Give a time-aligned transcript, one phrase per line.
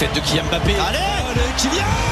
[0.00, 0.72] tête de Kylian Mbappé.
[0.76, 0.98] Allez,
[1.34, 2.09] Allez Kylian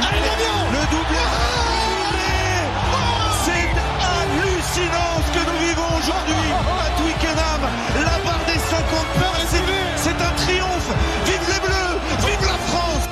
[0.00, 1.24] le doublé.
[3.44, 3.68] C'est
[4.12, 7.62] hallucinant ce que nous vivons aujourd'hui à Twickenham.
[8.04, 9.60] La barre des 50 points,
[9.96, 10.90] c'est un triomphe.
[11.24, 13.08] Vive les Bleus, vive la France.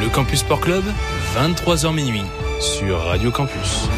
[0.00, 0.84] Le Campus Sport Club,
[1.36, 2.24] 23h minuit,
[2.60, 3.88] sur Radio Campus.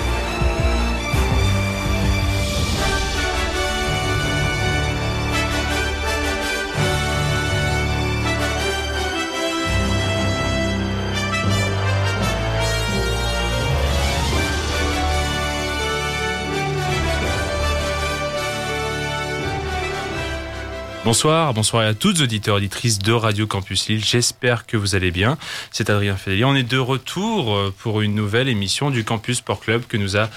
[21.05, 24.03] Bonsoir, bonsoir à toutes auditeurs, auditrices de Radio Campus Lille.
[24.03, 25.37] J'espère que vous allez bien.
[25.71, 26.47] C'est Adrien Fédélier.
[26.47, 30.17] On est de retour euh, pour une nouvelle émission du Campus Sport Club que nous
[30.17, 30.31] a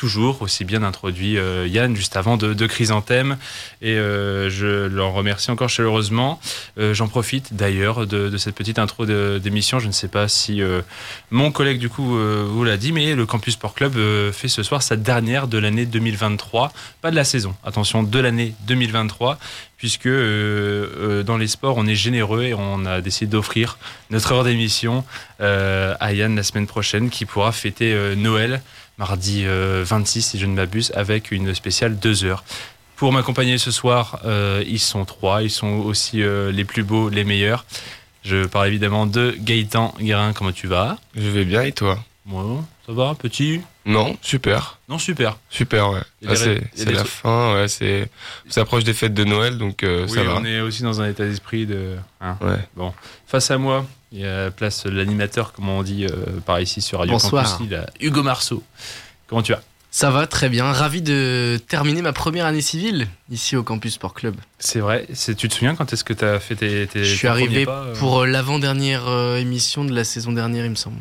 [0.00, 3.36] toujours aussi bien introduit euh, Yann juste avant de, de Chrysanthème
[3.82, 6.40] et euh, je l'en remercie encore chaleureusement.
[6.78, 9.78] Euh, J'en profite d'ailleurs de, cette petite intro d'émission.
[9.78, 10.62] Je ne sais pas si
[11.30, 13.92] mon collègue du coup vous l'a dit, mais le Campus Sport Club
[14.32, 18.54] fait ce soir sa dernière de l'année 2023, pas de la saison, attention, de l'année
[18.66, 19.38] 2023
[19.76, 23.78] puisque dans les sports, on est généreux et on a décidé d'offrir
[24.10, 25.04] notre heure d'émission
[25.38, 28.62] à Yann la semaine prochaine, qui pourra fêter Noël,
[29.00, 32.44] mardi 26, si je ne m'abuse, avec une spéciale 2 heures.
[32.94, 34.20] Pour m'accompagner ce soir,
[34.66, 37.64] ils sont trois, ils sont aussi les plus beaux, les meilleurs.
[38.22, 40.98] Je parle évidemment de Gaëtan Guérin, comment tu vas?
[41.16, 41.98] Je vais bien et toi?
[42.26, 43.62] Moi, ça va, petit?
[43.86, 44.78] Non, super.
[44.88, 45.38] Non, super.
[45.48, 46.02] Super, ouais.
[46.26, 47.68] Ah, c'est la fin, ouais.
[47.68, 48.10] C'est
[48.48, 50.36] s'approche des fêtes de Noël, donc euh, oui, ça va.
[50.36, 51.96] on est aussi dans un état d'esprit de.
[52.20, 52.36] Hein.
[52.42, 52.58] Ouais.
[52.76, 52.92] Bon,
[53.26, 56.98] face à moi, il y a place l'animateur, comme on dit euh, par ici sur
[56.98, 57.44] Radio Bonsoir.
[57.44, 58.62] Campus, il a Hugo Marceau.
[59.26, 59.62] Comment tu vas?
[59.92, 60.72] Ça va très bien.
[60.72, 64.36] Ravi de terminer ma première année civile ici au Campus Sport Club.
[64.58, 65.06] C'est vrai.
[65.36, 67.82] Tu te souviens quand est-ce que tu as fait tes, tes Je suis arrivé pas,
[67.82, 67.94] euh...
[67.96, 71.00] pour l'avant-dernière euh, émission de la saison dernière, il me semble.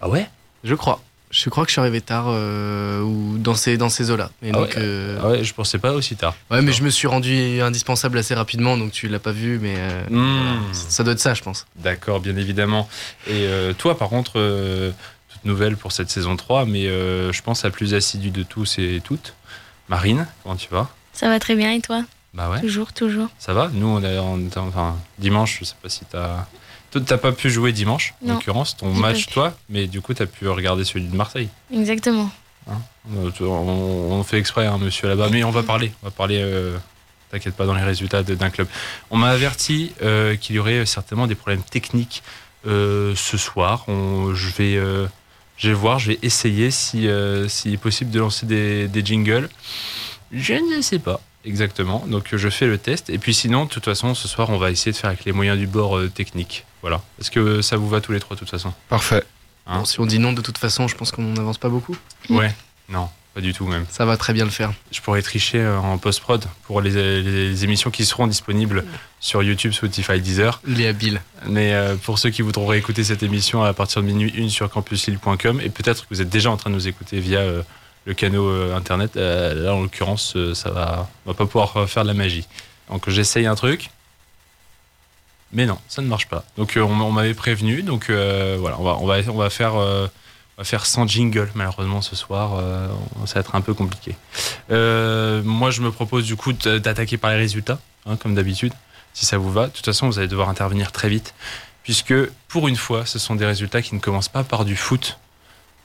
[0.00, 0.28] Ah ouais?
[0.62, 1.00] Je crois.
[1.36, 4.30] Je crois que je suis arrivé tard euh, ou dans ces dans ces eaux-là.
[4.42, 4.68] Ah, ouais.
[4.78, 5.18] Euh...
[5.22, 5.44] ah, ouais.
[5.44, 6.34] je pensais pas aussi tard.
[6.50, 9.74] Ouais, mais je me suis rendu indispensable assez rapidement, donc tu l'as pas vu, mais
[9.76, 10.72] euh, mmh.
[10.72, 11.66] ça doit être ça, je pense.
[11.76, 12.88] D'accord, bien évidemment.
[13.26, 14.40] Et euh, toi, par contre,
[15.28, 19.02] toute nouvelle pour cette saison 3, mais je pense la plus assidue de tous et
[19.04, 19.34] toutes.
[19.90, 20.88] Marine, comment tu vas?
[21.12, 22.02] Ça va très bien et toi?
[22.32, 22.60] Bah ouais.
[22.60, 23.28] Toujours, toujours.
[23.38, 23.70] Ça va?
[23.72, 26.46] Nous, on est, on est enfin dimanche, je sais pas si t'as.
[26.96, 30.24] Toi, t'as pas pu jouer dimanche, en l'occurrence, ton match, toi, mais du coup, t'as
[30.24, 31.50] pu regarder celui de Marseille.
[31.70, 32.30] Exactement.
[32.70, 32.80] Hein
[33.14, 35.92] on, on, fait exprès, hein, monsieur là-bas, mais on va parler.
[36.02, 36.78] On va parler, euh,
[37.30, 38.66] t'inquiète pas, dans les résultats d'un club.
[39.10, 42.22] On m'a averti euh, qu'il y aurait certainement des problèmes techniques
[42.66, 43.84] euh, ce soir.
[43.88, 44.80] On, je, vais,
[45.58, 47.10] je vais voir, je vais essayer si,
[47.48, 49.50] si est possible de lancer des, des jingles.
[50.32, 51.20] Je ne sais pas.
[51.46, 52.04] Exactement.
[52.08, 53.08] Donc je fais le test.
[53.08, 55.32] Et puis sinon, de toute façon, ce soir, on va essayer de faire avec les
[55.32, 56.64] moyens du bord euh, technique.
[56.82, 57.00] Voilà.
[57.20, 58.72] Est-ce que ça vous va tous les trois, de toute façon?
[58.88, 59.22] Parfait.
[59.66, 61.96] Hein bon, si on dit non, de toute façon, je pense qu'on n'avance pas beaucoup.
[62.28, 62.52] Ouais.
[62.88, 63.84] Non, pas du tout même.
[63.90, 64.72] Ça va très bien le faire.
[64.90, 68.84] Je pourrais tricher en post-prod pour les, les, les, émissions qui seront disponibles
[69.20, 70.60] sur YouTube, Spotify, Deezer.
[70.66, 71.20] Il est habile.
[71.46, 74.68] Mais euh, pour ceux qui voudront réécouter cette émission à partir de minuit 1 sur
[74.70, 77.38] campuslille.com, et peut-être que vous êtes déjà en train de nous écouter via...
[77.38, 77.62] Euh,
[78.06, 79.16] le canot euh, internet.
[79.16, 82.46] Euh, là, en l'occurrence, euh, ça va, va pas pouvoir faire de la magie.
[82.90, 83.90] Donc, j'essaye un truc.
[85.52, 86.44] Mais non, ça ne marche pas.
[86.56, 87.82] Donc, on, m'avait prévenu.
[87.82, 89.74] Donc, voilà, on va, on va, faire.
[89.74, 90.08] on
[90.58, 92.60] va faire sans jingle malheureusement ce soir,
[93.26, 94.16] ça va être un peu compliqué.
[94.68, 98.72] Moi je me propose du coup d'attaquer par les résultats, hein, comme d'habitude,
[99.14, 99.68] si ça vous va.
[99.68, 101.32] De toute façon vous allez devoir intervenir très vite,
[101.84, 102.14] puisque
[102.48, 105.18] pour une fois ce sont des résultats qui ne commencent pas par du foot.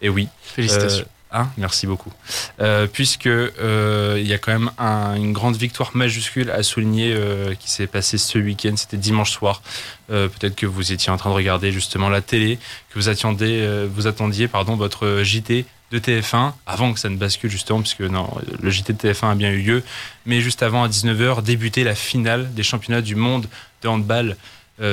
[0.01, 0.27] Et oui.
[0.41, 1.05] Félicitations.
[1.33, 2.11] Hein, merci beaucoup.
[2.59, 7.13] Euh, puisque euh, il y a quand même un, une grande victoire majuscule à souligner
[7.15, 8.73] euh, qui s'est passée ce week-end.
[8.75, 9.61] C'était dimanche soir.
[10.09, 13.85] Euh, peut-être que vous étiez en train de regarder justement la télé, que vous attendiez,
[13.87, 18.29] vous attendiez pardon votre JT de TF1 avant que ça ne bascule justement, puisque non,
[18.61, 19.83] le JT de TF1 a bien eu lieu,
[20.25, 23.47] mais juste avant à 19h débutait la finale des championnats du monde
[23.83, 24.35] de handball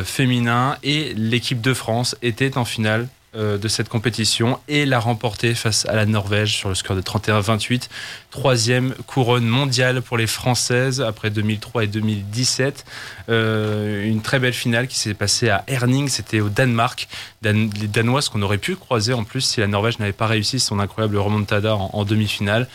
[0.05, 3.09] féminin et l'équipe de France était en finale
[3.39, 7.89] de cette compétition et l'a remporté face à la Norvège sur le score de 31-28.
[8.31, 12.85] Troisième couronne mondiale pour les Françaises après 2003 et 2017.
[13.31, 17.09] Euh, une très belle finale qui s'est passée à Herning, c'était au Danemark.
[17.43, 17.55] les
[17.89, 21.17] Danoises qu'on aurait pu croiser en plus si la Norvège n'avait pas réussi son incroyable
[21.17, 22.69] remontada en demi-finale.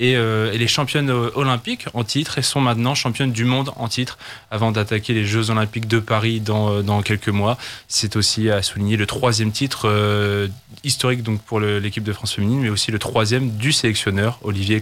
[0.00, 3.88] Et, euh, et, les championnes olympiques en titre et sont maintenant championnes du monde en
[3.88, 4.16] titre
[4.50, 7.58] avant d'attaquer les Jeux olympiques de Paris dans, euh, quelques mois.
[7.88, 10.46] C'est aussi à souligner le troisième titre euh,
[10.84, 14.80] historique donc pour l'équipe de France féminine, mais aussi le troisième du sélectionneur Olivier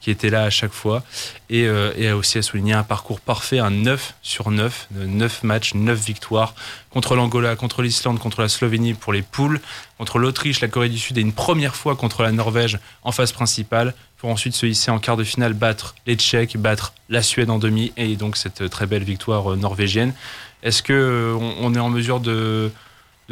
[0.00, 1.02] Qui était là à chaque fois
[1.50, 5.42] et, euh, et a aussi à souligner un parcours parfait, un 9 sur 9, 9
[5.42, 6.54] matchs, 9 victoires
[6.90, 9.60] contre l'Angola, contre l'Islande, contre la Slovénie pour les poules,
[9.98, 13.32] contre l'Autriche, la Corée du Sud et une première fois contre la Norvège en phase
[13.32, 17.50] principale pour ensuite se hisser en quart de finale, battre les Tchèques, battre la Suède
[17.50, 20.14] en demi et donc cette très belle victoire euh, norvégienne.
[20.62, 22.70] Est-ce que euh, est en mesure de,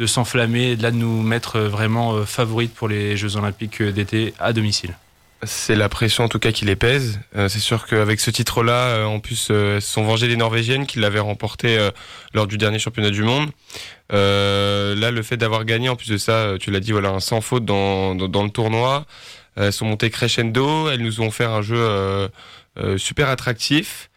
[0.05, 4.51] s'enflammer et de là de nous mettre vraiment favorite pour les Jeux Olympiques d'été à
[4.51, 4.93] domicile?
[5.43, 7.19] C'est la pression en tout cas qui les pèse.
[7.33, 11.19] c'est sûr qu'avec ce titre-là, en plus, elles se sont vengées des Norvégiennes qui l'avaient
[11.19, 11.77] remporté
[12.33, 13.49] lors du dernier championnat du monde.
[14.09, 17.41] là, le fait d'avoir gagné, en plus de ça, tu l'as dit, voilà, un sans
[17.41, 19.05] faute dans, le tournoi.
[19.55, 22.27] Elles sont montées crescendo, elles nous ont fait un jeu euh,
[22.77, 24.09] euh, super attractif.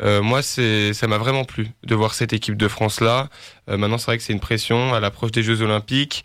[0.00, 3.28] Euh, moi, ça m'a vraiment plu de voir cette équipe de France là.
[3.66, 6.24] maintenant, c'est vrai que c'est une pression à l'approche des Jeux Olympiques.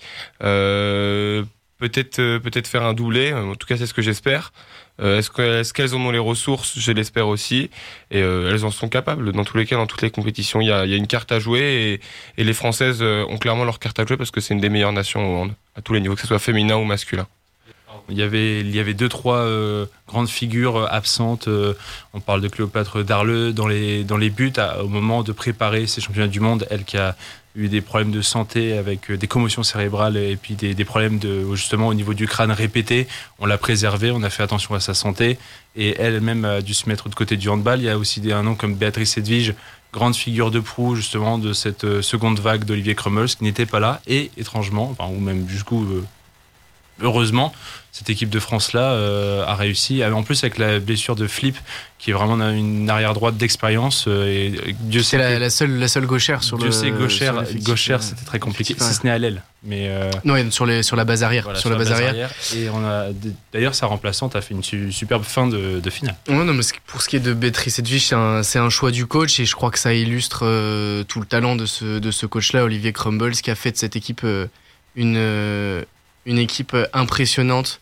[1.81, 3.33] Peut-être, peut-être faire un doublé.
[3.33, 4.53] En tout cas, c'est ce que j'espère.
[4.99, 6.79] est-ce, est-ce qu'elles en ont les ressources?
[6.79, 7.69] Je l'espère aussi.
[8.11, 9.33] Et elles en sont capables.
[9.33, 11.99] Dans tous les cas, dans toutes les compétitions, il y a, une carte à jouer
[12.37, 14.93] et, les Françaises ont clairement leur carte à jouer parce que c'est une des meilleures
[14.93, 17.27] nations au monde à tous les niveaux, que ce soit féminin ou masculin.
[18.09, 21.47] Il y avait, il y avait deux, trois euh, grandes figures euh, absentes.
[21.47, 21.73] Euh,
[22.13, 26.01] on parle de Cléopâtre Darleux dans les, dans les buts au moment de préparer ces
[26.01, 26.67] championnats du monde.
[26.69, 27.15] Elle qui a
[27.55, 31.87] eu des problèmes de santé avec des commotions cérébrales et puis des, problèmes de, justement
[31.87, 33.07] au niveau du crâne répétés.
[33.39, 35.37] On l'a préservée, on a fait attention à sa santé
[35.75, 37.79] et elle-même a dû se mettre de côté du handball.
[37.79, 39.53] Il y a aussi des, un nom comme Béatrice Edwige,
[39.91, 44.01] grande figure de proue justement de cette seconde vague d'Olivier Crummels qui n'était pas là
[44.07, 45.85] et étrangement, ou même jusqu'où
[47.01, 47.53] heureusement,
[47.91, 50.03] cette équipe de France-là euh, a réussi.
[50.03, 51.57] En plus, avec la blessure de Flip,
[51.99, 54.05] qui est vraiment une arrière droite d'expérience.
[54.07, 56.71] Euh, et Dieu c'est la, seule, la seule gauchère sur Dieu le.
[56.71, 59.43] sait, gauchère, gauchère c'était très compliqué, si ce n'est à l'aile.
[59.63, 61.55] Mais euh, non, sur, les, sur la base arrière.
[61.57, 62.31] sur, la base, arrière.
[62.55, 63.07] Et on a
[63.51, 66.15] d'ailleurs sa remplaçante a fait une superbe fin de, finale.
[66.29, 69.39] non, mais pour ce qui est de Béatrice Edwige, c'est un, un, choix du coach
[69.41, 70.39] et je crois que ça illustre
[71.03, 73.97] tout le talent de ce, de ce coach-là, Olivier Crumbles, qui a fait de cette
[73.97, 74.25] équipe
[74.95, 75.83] une
[76.25, 77.79] une équipe euh, impressionnante.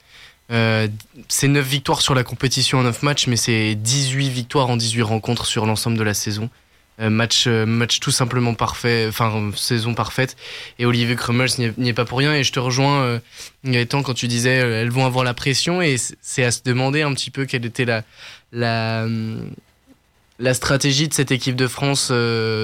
[0.52, 0.88] Euh,
[1.28, 5.04] c'est 9 victoires sur la compétition en 9 matchs, mais c'est 18 victoires en 18
[5.04, 6.50] rencontres sur l'ensemble de la saison.
[7.00, 10.36] Euh, match, match tout simplement parfait, enfin saison parfaite.
[10.80, 12.34] Et Olivier Crummels n'y est, pas pour rien.
[12.34, 13.22] Et je te rejoins,
[13.64, 15.82] Gaëtan, quand tu disais elles vont avoir la pression.
[15.82, 18.04] Et c'est à se demander un petit peu quelle était la,
[18.52, 19.08] la,
[20.54, 22.12] stratégie de cette équipe de France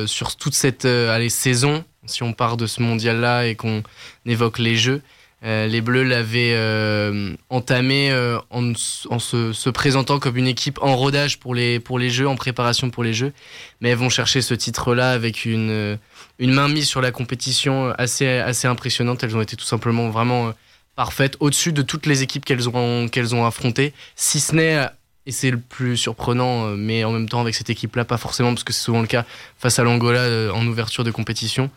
[0.07, 0.87] sur toute cette
[1.29, 3.83] saison, si on part de ce mondial-là et qu'on
[4.25, 5.01] évoque les Jeux.
[5.45, 11.39] Euh, les Bleus l'avaient euh, entamé euh, en, se, présentant comme une équipe en rodage
[11.39, 13.31] pour les, pour les Jeux, en préparation pour les Jeux.
[13.79, 15.99] Mais elles vont chercher ce titre-là avec une,
[16.39, 19.23] une main mise sur la compétition assez, assez impressionnante.
[19.23, 20.53] Elles ont été tout simplement vraiment
[20.95, 24.89] parfaites, au-dessus de toutes les équipes qu'elles ont, qu'elles ont affrontées, si ce n'est
[25.27, 28.53] et c'est le plus surprenant, euh, mais en même temps avec cette équipe-là, pas forcément,
[28.53, 29.25] parce que c'est souvent le cas
[29.57, 31.71] face à l'Angola euh, en ouverture de compétition.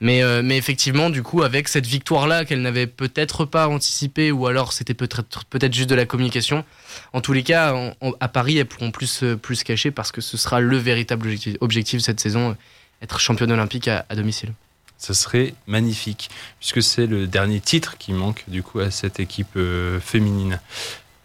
[0.00, 4.46] Mais, euh, mais effectivement, du coup, avec cette victoire-là qu'elle n'avait peut-être pas anticipée, ou
[4.46, 6.64] alors c'était peut-être juste de la communication,
[7.14, 7.74] en tous les cas,
[8.20, 12.00] à Paris, elles pourront plus, plus cacher parce que ce sera le véritable objectif, objectif
[12.00, 12.56] cette saison,
[13.00, 14.52] être championne olympique à, domicile.
[14.98, 19.58] Ce serait magnifique, puisque c'est le dernier titre qui manque du coup à cette équipe
[20.02, 20.60] féminine.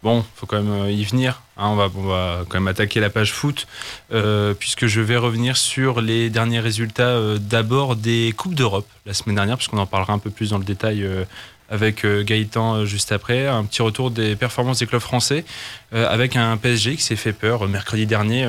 [0.06, 1.42] Bon, faut quand même y venir.
[1.56, 3.66] Hein, on, va, quand même attaquer la page foot,
[4.12, 9.14] euh, puisque je vais revenir sur les derniers résultats euh, d'abord des Coupes d'Europe la
[9.14, 11.24] semaine dernière, puisqu'on en parlera un peu plus dans le détail euh,
[11.70, 13.48] avec Gaëtan juste après.
[13.48, 15.44] Un petit retour des performances des clubs français,
[15.90, 18.48] avec un PSG qui s'est fait peur mercredi dernier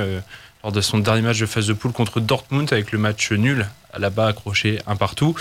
[0.62, 3.68] lors de son dernier match de phase de poule contre Dortmund, avec le match nul
[3.98, 5.36] là-bas accroché un partout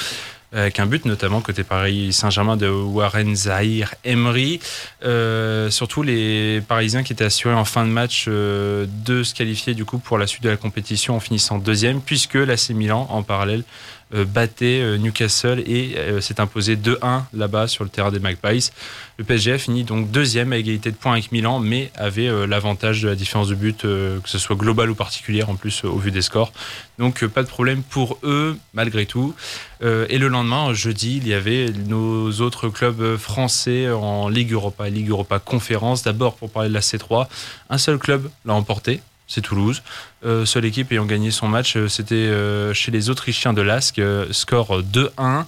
[0.56, 4.58] avec un but notamment côté Paris Saint-Germain de Warren Zahir Emery.
[5.04, 9.74] Euh, surtout les Parisiens qui étaient assurés en fin de match euh, de se qualifier
[9.74, 13.22] du coup pour la suite de la compétition en finissant deuxième, puisque l'AC Milan en
[13.22, 13.64] parallèle
[14.12, 18.70] battait Newcastle et s'est imposé 2-1 là-bas sur le terrain des Magpies.
[19.18, 23.02] Le PSG a fini donc deuxième à égalité de points avec Milan, mais avait l'avantage
[23.02, 26.10] de la différence de but, que ce soit global ou particulière en plus au vu
[26.10, 26.52] des scores.
[26.98, 29.34] Donc pas de problème pour eux malgré tout.
[29.82, 35.10] et le lendemain, jeudi, il y avait nos autres clubs français en Ligue Europa, Ligue
[35.10, 36.02] Europa Conférence.
[36.02, 37.26] D'abord pour parler de la C3,
[37.70, 39.82] un seul club l'a emporté, c'est Toulouse.
[40.24, 44.00] Euh, seule équipe ayant gagné son match, euh, c'était euh, chez les Autrichiens de Lask.
[44.30, 45.44] score 2-1.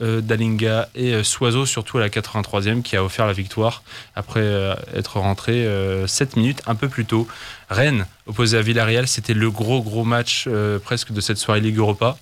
[0.00, 3.82] Dalinga et Soiseau, surtout à la 83e, qui a offert la victoire
[4.16, 4.42] après
[4.94, 5.66] être rentré
[6.06, 7.28] 7 minutes un peu plus tôt.
[7.70, 10.48] Rennes, opposé à Villarreal, c'était le gros gros match
[10.84, 12.18] presque de cette soirée Ligue Europa.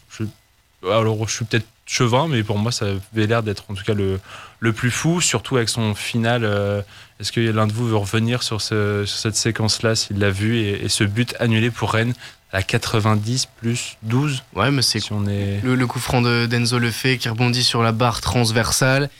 [0.85, 3.95] alors je suis peut-être chevin, mais pour moi ça avait l'air d'être en tout cas
[3.95, 4.21] le,
[4.61, 6.45] le plus fou, surtout avec son final.
[6.45, 6.83] Euh,
[7.19, 11.05] est-ce que l'un de vous veut revenir sur, cette séquence-là, s'il l'a vu, et, ce
[11.05, 12.15] but annulé pour Rennes
[12.53, 15.61] à 90 plus 12 Ouais, mais c'est on est...
[15.63, 19.11] le, coup franc de Denzo Lefebvre qui rebondit sur la barre transversale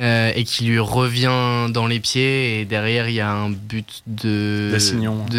[0.00, 2.60] euh, et qui lui revient dans les pieds.
[2.60, 4.70] Et derrière, il y a un but de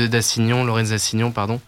[0.07, 1.60] d'Assignon, Lorenz Assignon, pardon.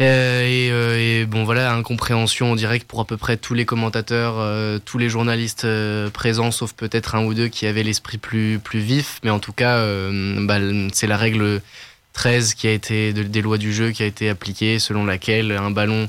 [0.00, 4.34] Euh, euh, et, bon voilà, incompréhension en direct pour à peu près tous les commentateurs,
[4.38, 5.66] euh, tous les journalistes
[6.12, 9.20] présents, sauf peut-être un ou deux qui avaient l'esprit plus, plus vif.
[9.22, 9.78] Mais en tout cas,
[10.40, 10.58] bah,
[10.92, 11.60] c'est la règle
[12.12, 15.70] 13 qui a été des lois du jeu qui a été appliquée, selon laquelle un
[15.70, 16.08] ballon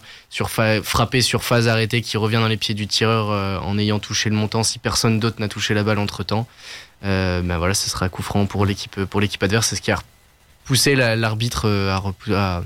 [0.84, 4.36] frappé sur phase arrêtée qui revient dans les pieds du tireur en ayant touché le
[4.36, 6.48] montant, si personne d'autre n'a touché la balle entre temps,
[7.01, 9.68] ben voilà, ce sera coup franc pour l'équipe pour l'équipe adverse.
[9.68, 10.00] C'est ce qui a
[10.65, 11.98] poussé l'arbitre à,
[12.36, 12.63] à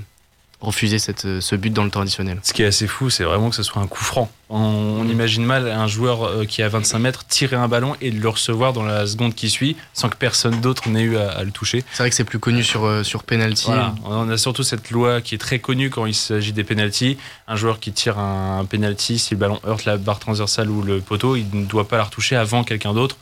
[0.60, 2.38] refuser cette, euh, ce but dans le temps additionnel.
[2.42, 4.30] Ce qui est assez fou, c'est vraiment que ce soit un coup franc.
[4.50, 8.10] On, imagine mal un joueur euh, qui est à 25 mètres tirer un ballon et
[8.10, 11.50] le recevoir dans la seconde qui suit sans que personne d'autre n'ait eu à, le
[11.50, 11.84] toucher.
[11.92, 13.70] C'est vrai que c'est plus connu sur, euh, sur penalty.
[14.04, 17.16] On a surtout cette loi qui est très connue quand il s'agit des penalties.
[17.48, 21.00] Un joueur qui tire un penalty, si le ballon heurte la barre transversale ou le
[21.00, 23.16] poteau, il ne doit pas la retoucher avant quelqu'un d'autre.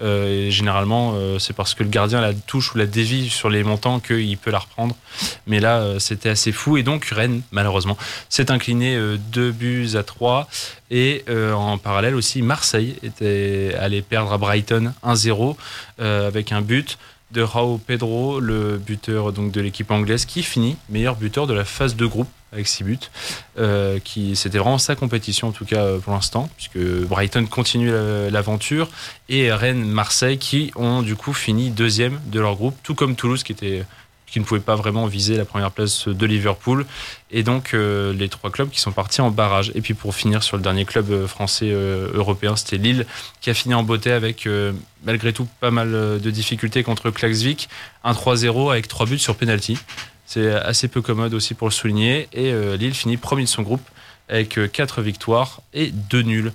[0.00, 3.62] Euh, généralement, euh, c'est parce que le gardien la touche ou la dévie sur les
[3.62, 4.96] montants qu'il peut la reprendre.
[5.46, 6.76] Mais là, euh, c'était assez fou.
[6.76, 7.96] Et donc, Rennes, malheureusement,
[8.28, 8.98] s'est incliné
[9.32, 10.48] 2 buts à 3.
[10.90, 15.56] Et en parallèle aussi, Marseille était allé perdre à Brighton 1-0
[15.98, 16.98] avec un but
[17.32, 21.64] de Raul Pedro, le buteur donc de l'équipe anglaise, qui finit meilleur buteur de la
[21.64, 22.98] phase de groupe avec 6 buts.
[23.58, 27.90] Euh, qui c'était vraiment sa compétition en tout cas euh, pour l'instant, puisque Brighton continue
[28.30, 28.88] l'aventure
[29.28, 33.42] et Rennes, Marseille qui ont du coup fini deuxième de leur groupe, tout comme Toulouse
[33.42, 33.84] qui était
[34.32, 36.86] qui ne pouvait pas vraiment viser la première place de Liverpool.
[37.30, 39.70] Et donc euh, les trois clubs qui sont partis en barrage.
[39.74, 43.06] Et puis pour finir sur le dernier club français européen, c'était Lille
[43.40, 44.48] qui a fini en beauté avec
[45.04, 47.68] malgré tout pas mal de difficultés contre Klaxvik,
[48.04, 49.78] un 3-0 avec trois buts sur penalty.
[50.32, 52.26] C'est assez peu commode aussi pour le souligner.
[52.32, 53.86] Et euh, Lille finit premier de son groupe
[54.30, 56.52] avec 4 euh, victoires et 2 nuls.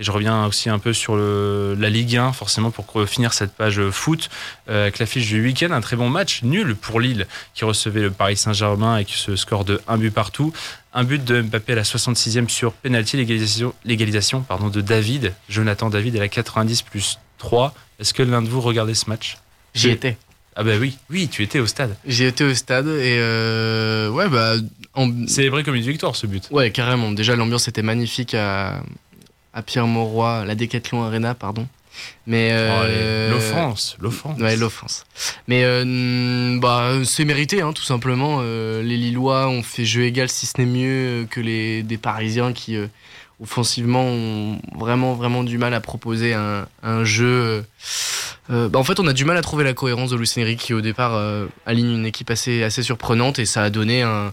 [0.00, 3.90] Et je reviens aussi un peu sur la Ligue 1, forcément, pour finir cette page
[3.90, 4.30] foot.
[4.70, 8.10] Euh, avec l'affiche du week-end, un très bon match, nul pour Lille, qui recevait le
[8.10, 10.54] Paris Saint-Germain avec ce score de 1 but partout.
[10.94, 13.18] Un but de Mbappé à la 66e sur penalty,
[13.84, 17.74] l'égalisation, pardon, de David, Jonathan David à la 90 plus 3.
[17.98, 19.36] Est-ce que l'un de vous regardait ce match?
[19.74, 20.16] J'y étais.
[20.56, 21.94] Ah bah oui, oui, tu étais au stade.
[22.06, 24.54] J'ai été au stade et euh, ouais bah
[25.28, 26.48] célébré comme une victoire ce but.
[26.50, 27.12] Ouais carrément.
[27.12, 28.82] Déjà l'ambiance était magnifique à,
[29.52, 31.66] à Pierre Mauroy, la Decathlon Arena pardon.
[32.26, 34.38] Mais euh, l'offense, l'offense.
[34.40, 35.04] Ouais l'offense.
[35.48, 38.38] Mais euh, bah c'est mérité hein, tout simplement.
[38.40, 42.52] Euh, les Lillois ont fait jeu égal si ce n'est mieux que les des Parisiens
[42.52, 42.76] qui
[43.42, 47.64] offensivement ont vraiment vraiment du mal à proposer un, un jeu
[48.50, 50.58] euh, bah, en fait, on a du mal à trouver la cohérence de Luis Enrique
[50.58, 54.32] qui, au départ, euh, aligne une équipe assez, assez surprenante et ça a donné un,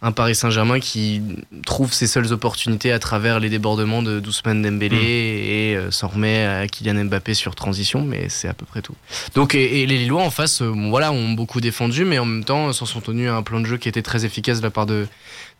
[0.00, 1.20] un Paris Saint-Germain qui
[1.66, 5.00] trouve ses seules opportunités à travers les débordements de Ousmane Dembélé mm.
[5.00, 8.94] et euh, s'en remet à Kylian Mbappé sur transition, mais c'est à peu près tout.
[9.34, 12.86] Donc, et, les Lillois en face, voilà, ont beaucoup défendu, mais en même temps, s'en
[12.86, 15.06] sont tenus à un plan de jeu qui était très efficace de la part de,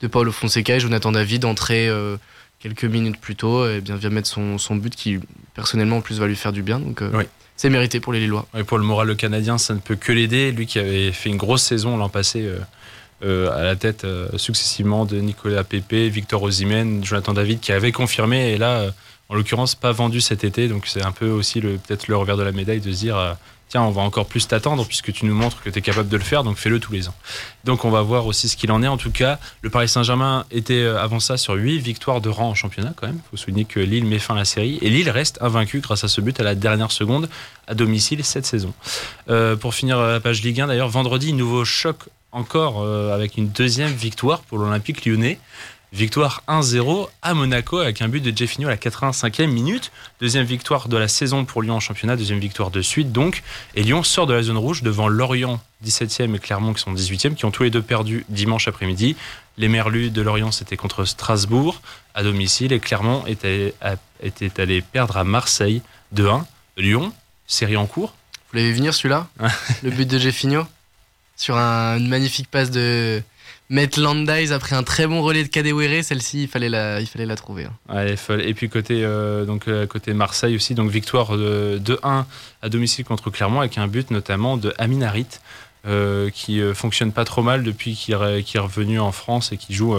[0.00, 1.90] de Paulo Fonseca et Jonathan David entrer
[2.60, 5.18] quelques minutes plus tôt et bien vient mettre son, son but qui
[5.54, 6.78] personnellement en plus va lui faire du bien.
[6.78, 7.24] Donc, oui
[7.60, 8.46] c'est mérité pour les Lillois.
[8.56, 10.50] Et pour le moral le canadien, ça ne peut que l'aider.
[10.50, 12.58] Lui qui avait fait une grosse saison l'an passé euh,
[13.22, 17.92] euh, à la tête euh, successivement de Nicolas Pepe, Victor Osimhen, Jonathan David qui avait
[17.92, 18.86] confirmé et là,
[19.28, 20.68] en l'occurrence, pas vendu cet été.
[20.68, 23.36] Donc c'est un peu aussi peut-être le revers de la médaille de se dire
[23.70, 26.16] tiens, on va encore plus t'attendre puisque tu nous montres que tu es capable de
[26.16, 27.14] le faire, donc fais-le tous les ans.
[27.64, 28.88] Donc on va voir aussi ce qu'il en est.
[28.88, 32.50] En tout cas, le Paris Saint-Germain était euh, avant ça sur 8 victoires de rang
[32.50, 33.20] en championnat quand même.
[33.24, 36.04] Il faut souligner que Lille met fin à la série et Lille reste invaincu grâce
[36.04, 37.30] à ce but à la dernière seconde
[37.66, 38.74] à domicile cette saison.
[39.30, 43.48] Euh, pour finir la page Ligue 1 d'ailleurs, vendredi, nouveau choc encore euh, avec une
[43.48, 45.38] deuxième victoire pour l'Olympique lyonnais.
[45.92, 49.90] Victoire 1-0 à Monaco avec un but de Jeffinho à la 85e minute.
[50.20, 53.42] Deuxième victoire de la saison pour Lyon en championnat, deuxième victoire de suite donc.
[53.74, 57.34] Et Lyon sort de la zone rouge devant Lorient 17e et Clermont qui sont 18e,
[57.34, 59.16] qui ont tous les deux perdu dimanche après-midi.
[59.56, 61.82] Les Merlus de Lorient c'était contre Strasbourg
[62.14, 63.74] à domicile et Clermont était,
[64.22, 65.82] était allé perdre à Marseille
[66.14, 66.44] 2-1.
[66.76, 67.12] Lyon,
[67.48, 68.14] série en cours.
[68.52, 69.26] Vous l'avez venir celui-là?
[69.82, 70.66] Le but de Jeffinho?
[71.36, 73.22] Sur une magnifique passe de
[73.70, 77.24] Matt Landais après un très bon relais de Kadewere, celle-ci il fallait la, il fallait
[77.24, 77.68] la trouver.
[77.88, 78.04] Hein.
[78.04, 82.26] et puis côté euh, donc euh, côté Marseille aussi donc victoire de, 1
[82.62, 85.38] à domicile contre Clermont avec un but notamment de Amin Harit
[85.86, 89.94] euh, qui fonctionne pas trop mal depuis qu'il est, revenu en France et qui joue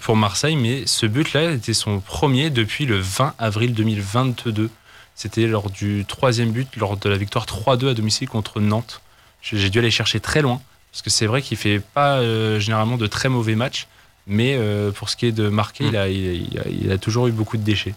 [0.00, 4.70] pour Marseille mais ce but là était son premier depuis le 20 avril 2022.
[5.16, 9.00] C'était lors du troisième but lors de la victoire 3-2 à domicile contre Nantes.
[9.42, 10.60] J'ai dû aller chercher très loin.
[10.94, 13.88] Parce que c'est vrai qu'il fait pas euh, généralement de très mauvais matchs,
[14.28, 17.96] mais euh, pour ce qui est de marquer, il, a, toujours eu beaucoup de déchets.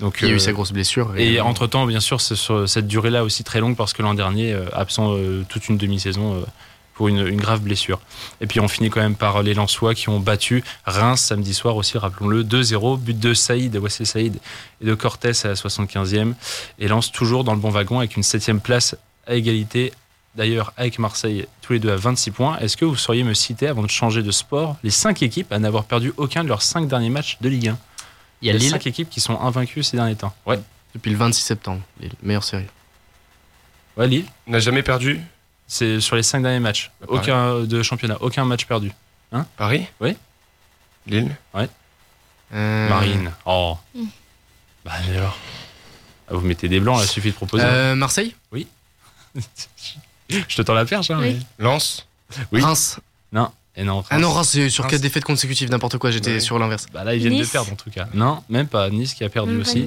[0.00, 1.16] Donc, il a eu euh, sa grosse blessure.
[1.16, 5.16] Et, entre-temps, bien sûr, sur cette durée-là aussi très longue, parce que l'an dernier, absent
[5.48, 6.44] toute une demi-saison
[6.92, 8.00] pour une, grave blessure.
[8.42, 11.76] Et puis on finit quand même par les Lensois qui ont battu Reims samedi soir
[11.76, 14.36] aussi, rappelons-le, 2-0, but de Saïd, Wassé Saïd
[14.82, 16.34] et de Cortés à la 75e.
[16.78, 18.94] Et lance toujours dans le bon wagon avec une septième place
[19.26, 19.92] à égalité
[20.36, 22.58] d'ailleurs avec Marseille, tous les deux à 26 points.
[22.58, 25.58] Est-ce que vous sauriez me citer, avant de changer de sport, les 5 équipes à
[25.58, 27.78] n'avoir perdu aucun de leurs 5 derniers matchs de Ligue 1
[28.42, 30.34] Il y a les 5 équipes qui sont invaincues ces derniers temps.
[30.46, 30.60] Ouais.
[30.94, 32.66] Depuis le 26 septembre, Lille, meilleure série.
[33.96, 35.20] Ouais, Lille N'a jamais perdu?
[35.66, 36.90] C'est sur les 5 derniers matchs.
[37.00, 38.92] Bah, aucun de championnat, aucun match perdu.
[39.32, 39.46] Hein?
[39.56, 39.86] Paris?
[40.00, 40.16] Oui.
[41.06, 41.34] Lille?
[41.54, 41.68] Ouais.
[42.54, 42.88] Euh.
[42.88, 43.32] Marine.
[43.44, 43.76] Oh.
[43.94, 44.04] Hmm.
[44.84, 45.36] Bah alors.
[46.28, 47.64] Ah, vous mettez des blancs, là, il suffit de proposer.
[47.64, 48.34] Euh, Marseille?
[48.52, 48.66] Oui.
[50.48, 51.20] Je te tends la perche, hein.
[51.58, 52.06] Lance
[52.52, 52.60] Oui.
[52.60, 52.98] Reims.
[53.32, 53.50] Non.
[53.78, 56.86] Et non, Ah non, Reims, c'est sur quatre défaites consécutives, n'importe quoi, j'étais sur l'inverse.
[56.94, 58.08] Bah là, ils viennent de perdre en tout cas.
[58.14, 58.88] Non, même pas.
[58.88, 59.86] Nice qui a perdu aussi.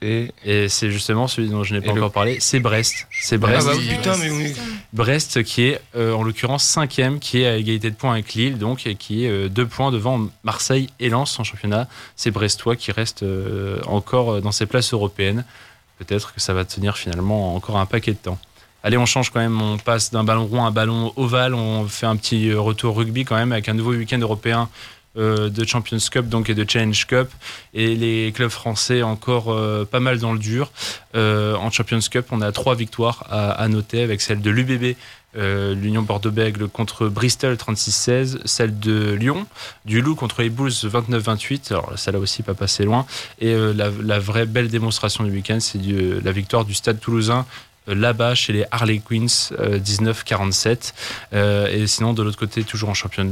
[0.00, 3.08] Et, et c'est justement celui dont je n'ai pas encore parlé, c'est Brest.
[3.10, 3.66] C'est Brest.
[3.68, 4.54] Ah bah putain, mais oui.
[4.92, 8.58] Brest qui est euh, en l'occurrence cinquième, qui est à égalité de points avec Lille,
[8.58, 11.88] donc, et qui est euh, deux points devant Marseille et Lens en championnat.
[12.14, 15.44] C'est Brestois qui reste euh, encore dans ses places européennes.
[15.98, 18.38] Peut-être que ça va tenir finalement encore un paquet de temps
[18.86, 21.88] allez, on change quand même, on passe d'un ballon rond à un ballon ovale, on
[21.88, 24.68] fait un petit euh, retour rugby quand même avec un nouveau week-end européen
[25.18, 27.28] euh, de Champions Cup donc et de Challenge Cup
[27.74, 30.70] et les clubs français encore euh, pas mal dans le dur.
[31.14, 34.96] en Champions Cup, on a trois victoires à, noter avec celle de l'UBB.
[35.34, 39.46] l'Union Bordeaux-Bègles contre Bristol 36-16, celle de Lyon,
[39.84, 43.04] du Loup contre les Bulls 29-28, alors ça là aussi pas passé loin,
[43.40, 45.80] et la, vraie belle démonstration du week-end, c'est
[46.24, 47.44] la victoire du Stade Toulousain
[47.86, 50.94] là-bas chez les Harley Queens 1947
[51.32, 53.26] euh, euh, et sinon de l'autre côté toujours en champion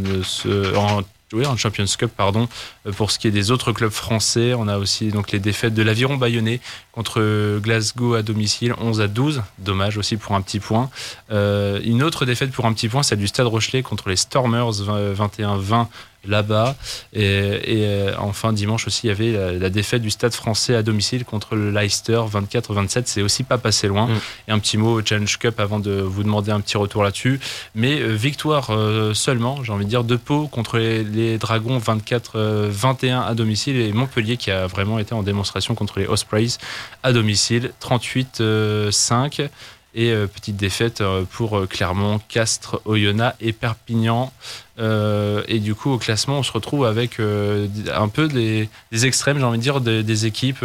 [0.76, 2.48] en oui, en Champions Cup, pardon.
[2.86, 5.74] Euh, pour ce qui est des autres clubs français, on a aussi donc les défaites
[5.74, 6.60] de l'Aviron Bayonnais
[6.92, 9.42] contre Glasgow à domicile, 11 à 12.
[9.58, 10.90] Dommage aussi pour un petit point.
[11.30, 15.86] une autre défaite pour un petit point, celle du Stade Rochelet contre les Stormers, 21-20
[16.26, 16.76] là-bas.
[17.12, 21.24] Et, euh, enfin, dimanche aussi, il y avait la, défaite du Stade français à domicile
[21.24, 23.02] contre le Leicester, 24-27.
[23.06, 24.06] C'est aussi pas passé loin.
[24.06, 24.20] Mm.
[24.48, 27.40] Et un petit mot au Challenge Cup avant de vous demander un petit retour là-dessus.
[27.74, 33.22] Mais euh, victoire euh, seulement, j'ai envie de dire, de Pau contre les, Dragons, 24-21
[33.26, 33.76] à domicile.
[33.76, 36.58] Et Montpellier qui a vraiment été en démonstration contre les Ospreys
[37.02, 39.48] à domicile, 38-5.
[39.96, 44.32] Et euh, petite défaite pour euh, Clermont, Castres, Oyonnax et Perpignan.
[44.78, 49.58] Et du coup, au classement, on se retrouve avec un peu des, extrêmes, j'ai envie
[49.58, 50.64] de dire, des, équipes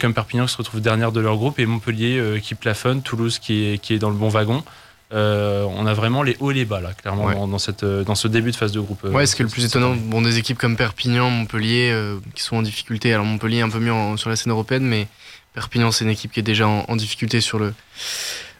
[0.00, 3.64] comme Perpignan qui se retrouve dernière de leur groupe et Montpellier qui plafonne, Toulouse qui
[3.64, 4.62] est, qui est dans le bon wagon.
[5.10, 8.50] on a vraiment les hauts et les bas là, clairement dans, cette, dans ce début
[8.50, 9.04] de phase de groupe.
[9.04, 11.96] ouais, ce qui est le plus étonnant, bon, des équipes comme Perpignan, Montpellier,
[12.34, 13.12] qui sont en difficulté.
[13.12, 15.08] Alors Montpellier un peu mieux sur la scène européenne, mais
[15.54, 17.72] Perpignan, c'est une équipe qui est déjà en, difficulté sur le,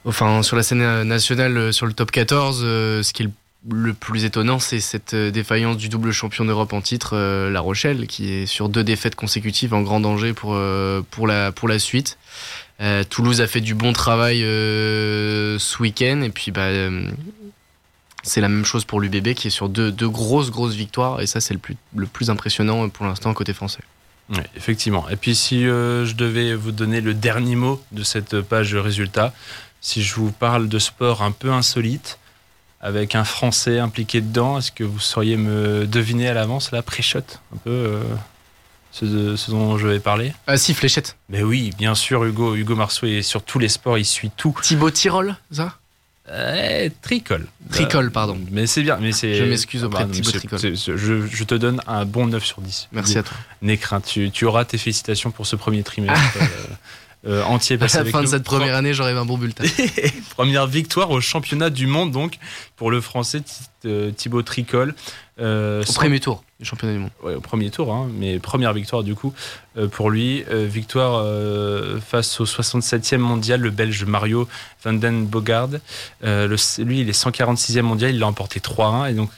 [0.04, 2.60] enfin, sur la scène nationale, euh, sur le top 14.
[2.62, 3.32] Euh, ce qui est le,
[3.98, 8.32] plus étonnant, c'est cette euh, défaillance du double champion d'Europe en titre, La Rochelle, qui
[8.32, 10.58] est sur deux défaites consécutives en grand danger pour,
[11.10, 12.18] pour, la, pour la suite.
[13.08, 16.70] Toulouse a fait du bon travail ce week-end et puis bah,
[18.24, 21.26] c'est la même chose pour l'UBB qui est sur deux, deux grosses grosses victoires et
[21.26, 23.82] ça c'est le plus, le plus impressionnant pour l'instant côté français.
[24.56, 25.08] Effectivement.
[25.10, 29.34] Et puis si euh, je devais vous donner le dernier mot de cette page résultat,
[29.80, 32.18] si je vous parle de sport un peu insolite,
[32.84, 37.20] avec un Français impliqué dedans, est-ce que vous sauriez me deviner à l'avance la pré-shot
[37.54, 38.02] un peu euh,
[38.92, 40.34] ce, dont je vais parler?
[40.46, 41.16] Ah si, fléchette.
[41.30, 42.54] Mais oui, bien sûr, Hugo.
[42.54, 44.54] Hugo Marceau est sur tous les sports, il suit tout.
[44.62, 45.78] Thibaut Tirol, ça?
[46.30, 47.46] Eh, tricole.
[47.70, 48.38] Tricole, pardon.
[48.50, 48.98] Mais c'est bien.
[49.00, 49.34] Mais c'est.
[49.34, 52.88] Je m'excuse auprès de Thibaut Je, je te donne un bon 9 sur 10.
[52.92, 53.36] Merci à toi.
[53.76, 56.74] Crainte, tu, tu auras tes félicitations pour ce premier trimestre euh,
[57.26, 59.64] euh, entier À passé la avec fin de cette première année, j'aurai un bon bulletin.
[60.36, 62.38] Première victoire au championnat du monde, donc,
[62.76, 63.42] pour le français
[63.86, 64.94] euh, Thibaut Tricole.
[65.40, 67.10] Euh, Au sans- premier tour du championnat du monde.
[67.24, 69.32] ouais, au premier tour, hein, mais première victoire du coup
[69.76, 70.44] euh, pour lui.
[70.50, 71.24] Victoire
[72.06, 74.46] face au 67e mondial, le belge Mario
[74.84, 75.70] van den Bogard.
[76.22, 79.30] Le- lui, il est 146e mondial, il l'a emporté 3-1 et donc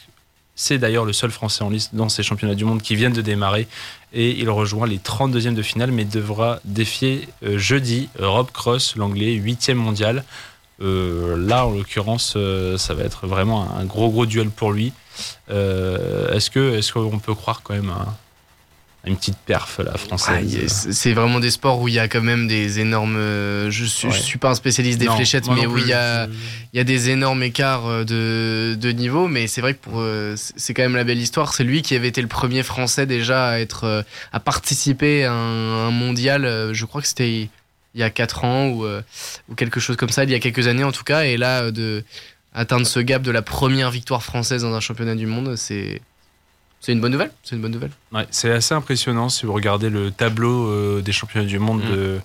[0.56, 3.22] c'est d'ailleurs le seul français en liste dans ces championnats du monde qui viennent de
[3.22, 3.68] démarrer
[4.12, 9.36] et il rejoint les 32e de finale mais devra défier euh, jeudi Rob Cross, l'anglais,
[9.36, 10.24] 8e mondial.
[10.82, 14.92] Euh, là, en l'occurrence, euh, ça va être vraiment un gros gros duel pour lui.
[15.48, 18.14] Est-ce que est-ce qu'on peut croire quand même à
[19.06, 20.88] une petite perf la Ah, française yes.
[20.90, 23.16] C'est vraiment des sports où il y a quand même des énormes.
[23.16, 24.20] euh, Je suis, je Ouais.
[24.20, 26.26] suis pas un spécialiste des Non, fléchettes, mais où il y a,
[26.72, 29.28] il y a des énormes écarts euh, de, de niveau.
[29.28, 31.54] Mais c'est vrai que pour, euh, c'est quand même la belle histoire.
[31.54, 35.86] C'est lui qui avait été le premier Français déjà à être, à participer à un,
[35.88, 36.70] un mondial.
[36.72, 37.30] Je crois que c'était
[37.94, 38.84] il y a 4 ans ou,
[39.48, 41.22] ou quelque chose comme ça, il y a quelques années en tout cas.
[41.24, 42.02] Et là, de
[42.54, 46.00] atteindre ce gap de la première victoire française dans un championnat du monde, c'est
[46.86, 47.32] c'est une bonne nouvelle.
[47.42, 47.90] C'est une bonne nouvelle.
[48.12, 51.90] Ouais, c'est assez impressionnant si vous regardez le tableau euh, des championnats du monde Mm.
[51.90, 52.20] de,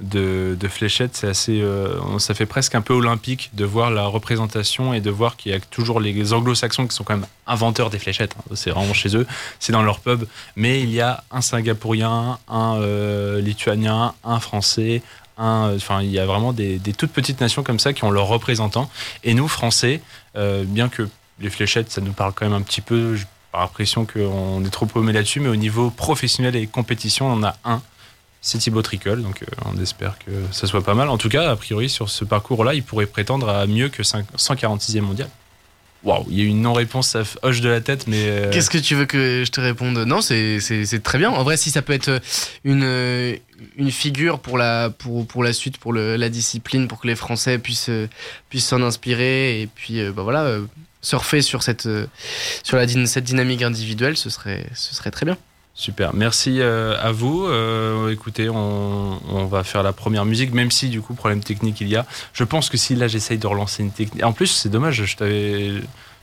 [0.00, 1.14] de, de fléchettes.
[1.14, 5.10] C'est assez, euh, ça fait presque un peu olympique de voir la représentation et de
[5.10, 8.34] voir qu'il y a toujours les anglo-saxons qui sont quand même inventeurs des fléchettes.
[8.38, 8.52] hein.
[8.54, 9.26] C'est vraiment chez eux,
[9.58, 10.24] c'est dans leur pub.
[10.56, 15.02] Mais il y a un singapourien, un euh, lituanien, un français.
[15.38, 18.10] un- Enfin, il y a vraiment des, des toutes petites nations comme ça qui ont
[18.10, 18.90] leurs représentants.
[19.22, 20.00] Et nous, Français,
[20.34, 21.08] bien que
[21.40, 23.16] les fléchettes, ça nous parle quand même un petit peu,
[23.52, 27.56] pas l'impression qu'on est trop paumé là-dessus, mais au niveau professionnel et compétition, on a
[27.64, 27.82] un.
[28.42, 31.08] C'est Thibaut Tricol, donc euh, on espère que ça soit pas mal.
[31.10, 34.24] En tout cas, a priori, sur ce parcours-là, il pourrait prétendre à mieux que 5
[34.36, 35.28] 146e mondial.
[36.02, 38.16] Waouh, il y a une non-réponse, ça hoche de la tête, mais.
[38.24, 39.98] euh, Qu'est-ce que tu veux que je te réponde?
[39.98, 40.58] Non, c'est
[41.02, 41.28] très bien.
[41.30, 42.18] En vrai, si ça peut être
[42.64, 43.36] une, euh,
[43.76, 47.16] une figure pour la, pour, pour la suite, pour le- la discipline, pour que les
[47.16, 47.90] Français puissent
[48.60, 50.56] s'en inspirer et puis bah voilà,
[51.02, 52.06] surfer sur, cette, euh,
[52.62, 55.36] sur la, cette dynamique individuelle, ce serait, ce serait très bien.
[55.74, 57.46] Super, merci euh, à vous.
[57.46, 61.80] Euh, écoutez, on, on va faire la première musique, même si du coup, problème technique
[61.80, 62.04] il y a.
[62.32, 64.22] Je pense que si là j'essaye de relancer une technique.
[64.22, 65.72] En plus, c'est dommage, je t'avais.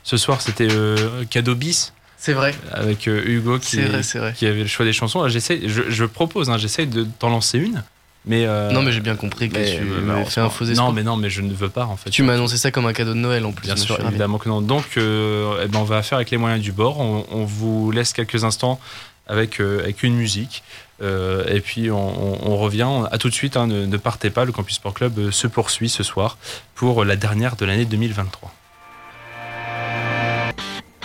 [0.04, 4.34] Ce soir, c'était euh, cadeau bis C'est vrai, avec Hugo qui, c'est vrai, c'est vrai.
[4.38, 5.24] qui avait le choix des chansons.
[5.24, 7.84] Là, je, je propose, hein, j'essaye de t'en lancer une.
[8.28, 10.88] Mais euh, Non, mais j'ai bien compris que mais- tu m'avais fait un faux espoir.
[10.88, 12.10] Non, mais non, mais je ne veux pas en fait.
[12.10, 13.66] Tu m'as annoncé ça comme un cadeau de Noël en plus.
[13.68, 14.62] Bien sûr, évidemment que non.
[14.62, 17.00] Donc, euh, eh ben, on va faire avec les moyens du bord.
[17.00, 18.80] On, on vous laisse quelques instants
[19.28, 20.64] avec, euh, avec une musique.
[21.02, 22.88] Euh, et puis, on, on- on revient.
[23.12, 24.46] À tout de suite, hein, ne, ne partez pas.
[24.46, 26.38] Le Campus Sport Club se poursuit ce soir
[26.76, 28.52] pour la dernière de l'année 2023.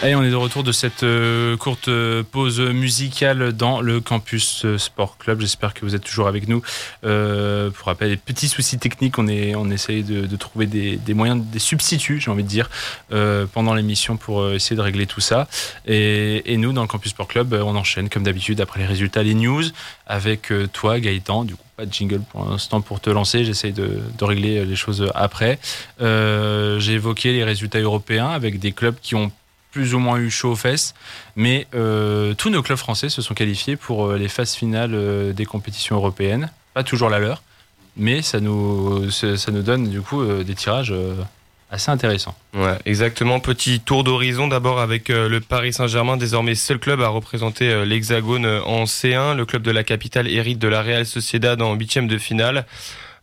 [0.04, 4.64] Et on est de retour de cette euh, courte euh, pause musicale dans le Campus
[4.64, 5.40] euh, Sport Club.
[5.40, 6.60] J'espère que vous êtes toujours avec nous.
[7.02, 11.40] Pour rappel, les petits soucis techniques, on, est, on essaye de, trouver des, des moyens,
[11.44, 12.68] des substituts, j'ai envie de dire,
[13.52, 15.48] pendant l'émission pour essayer de régler tout ça.
[15.86, 19.34] Et, nous, dans le Campus Sport Club, on enchaîne comme d'habitude après les résultats, les
[19.34, 19.64] news,
[20.06, 21.44] avec toi, Gaëtan.
[21.44, 23.44] Du coup, pas de jingle pour l'instant pour te lancer.
[23.44, 25.58] J'essaye de, régler les choses après.
[26.00, 29.30] J'ai évoqué les résultats européens avec des clubs qui ont
[29.72, 30.94] plus ou moins eu chaud aux fesses,
[31.34, 35.32] mais euh, tous nos clubs français se sont qualifiés pour euh, les phases finales euh,
[35.32, 36.50] des compétitions européennes.
[36.74, 37.42] Pas toujours la leur,
[37.96, 39.08] mais ça nous,
[39.48, 40.94] donne du coup des tirages
[41.70, 42.34] assez intéressants.
[42.86, 43.40] Exactement.
[43.40, 48.84] Petit tour d'horizon d'abord avec le Paris Saint-Germain, désormais seul club à représenter l'Hexagone en
[48.84, 49.36] C1.
[49.36, 52.64] Le club de la capitale hérite de la Real Sociedad en huitième de finale.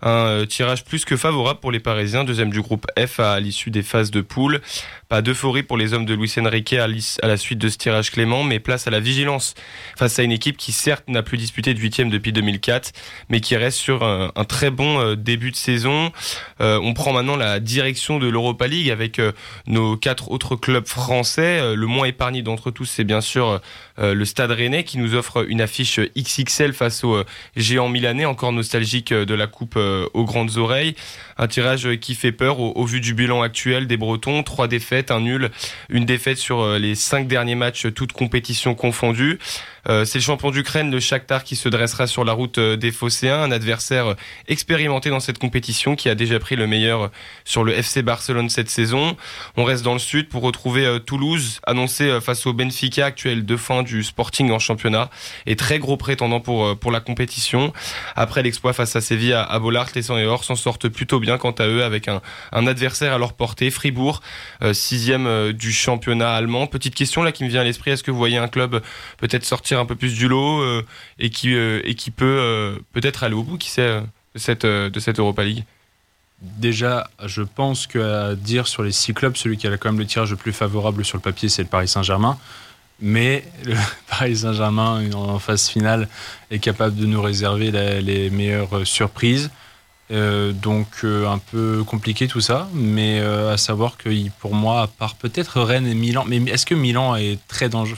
[0.01, 3.69] Un euh, tirage plus que favorable pour les Parisiens, deuxième du groupe F à l'issue
[3.69, 4.61] des phases de poule.
[5.09, 8.43] Pas d'euphorie pour les hommes de Luis Enrique à, la suite de ce tirage clément,
[8.43, 9.55] mais place à la vigilance
[9.97, 12.93] face à une équipe qui certes n'a plus disputé de huitième depuis 2004,
[13.27, 16.13] mais qui reste sur un, très bon euh, début de saison.
[16.61, 19.21] Euh, on prend maintenant la direction de l'Europa League avec
[19.67, 21.75] nos quatre autres clubs français.
[21.75, 23.59] Le moins épargné d'entre tous, c'est bien sûr
[23.99, 28.51] le Stade Rennais qui nous offre une affiche XXL face au euh, géant milanais, encore
[28.51, 30.95] nostalgique euh, de la coupe euh, aux grandes oreilles.
[31.37, 34.43] Un tirage euh, qui fait peur au, vu du bilan actuel des Bretons.
[34.43, 35.49] Trois défaites, un nul,
[35.87, 39.39] une défaite sur euh, les cinq derniers matchs, toutes compétitions confondues.
[39.87, 42.91] Euh, c'est le champion d'Ukraine, le Shakhtar, qui se dressera sur la route euh, des
[42.91, 44.15] Phocéens, un adversaire
[44.47, 47.11] expérimenté dans cette compétition qui a déjà pris le meilleur
[47.45, 49.15] sur le FC Barcelone cette saison.
[49.57, 53.83] On reste dans le sud pour retrouver Toulouse, annoncé face au Benfica, actuel de fin
[53.83, 55.09] du Sporting en championnat,
[55.45, 57.73] et très gros prétendant pour, pour la compétition.
[58.15, 61.37] Après l'exploit face à Séville à, Bollard, les 100 et Or s'en sortent plutôt bien
[61.37, 64.21] quant à eux avec un, adversaire à leur portée, Fribourg,
[64.73, 66.67] sixième du championnat allemand.
[66.67, 68.81] Petite question là qui me vient à l'esprit, est-ce que vous voyez un club
[69.17, 70.85] peut-être un peu plus du lot euh,
[71.19, 74.01] et, qui, euh, et qui peut euh, peut-être aller au bout, qui sait,
[74.35, 75.63] de cette, de cette Europa League
[76.41, 80.05] Déjà, je pense qu'à dire sur les six clubs, celui qui a quand même le
[80.05, 82.37] tirage le plus favorable sur le papier, c'est le Paris Saint-Germain.
[83.01, 83.75] Mais le
[84.07, 86.07] Paris Saint-Germain, en phase finale,
[86.49, 89.51] est capable de nous réserver les meilleures surprises.
[90.09, 95.59] donc un peu compliqué tout ça, mais à savoir que pour moi, à part peut-être
[95.59, 97.97] Rennes et Milan, mais est-ce que Milan est très dangereux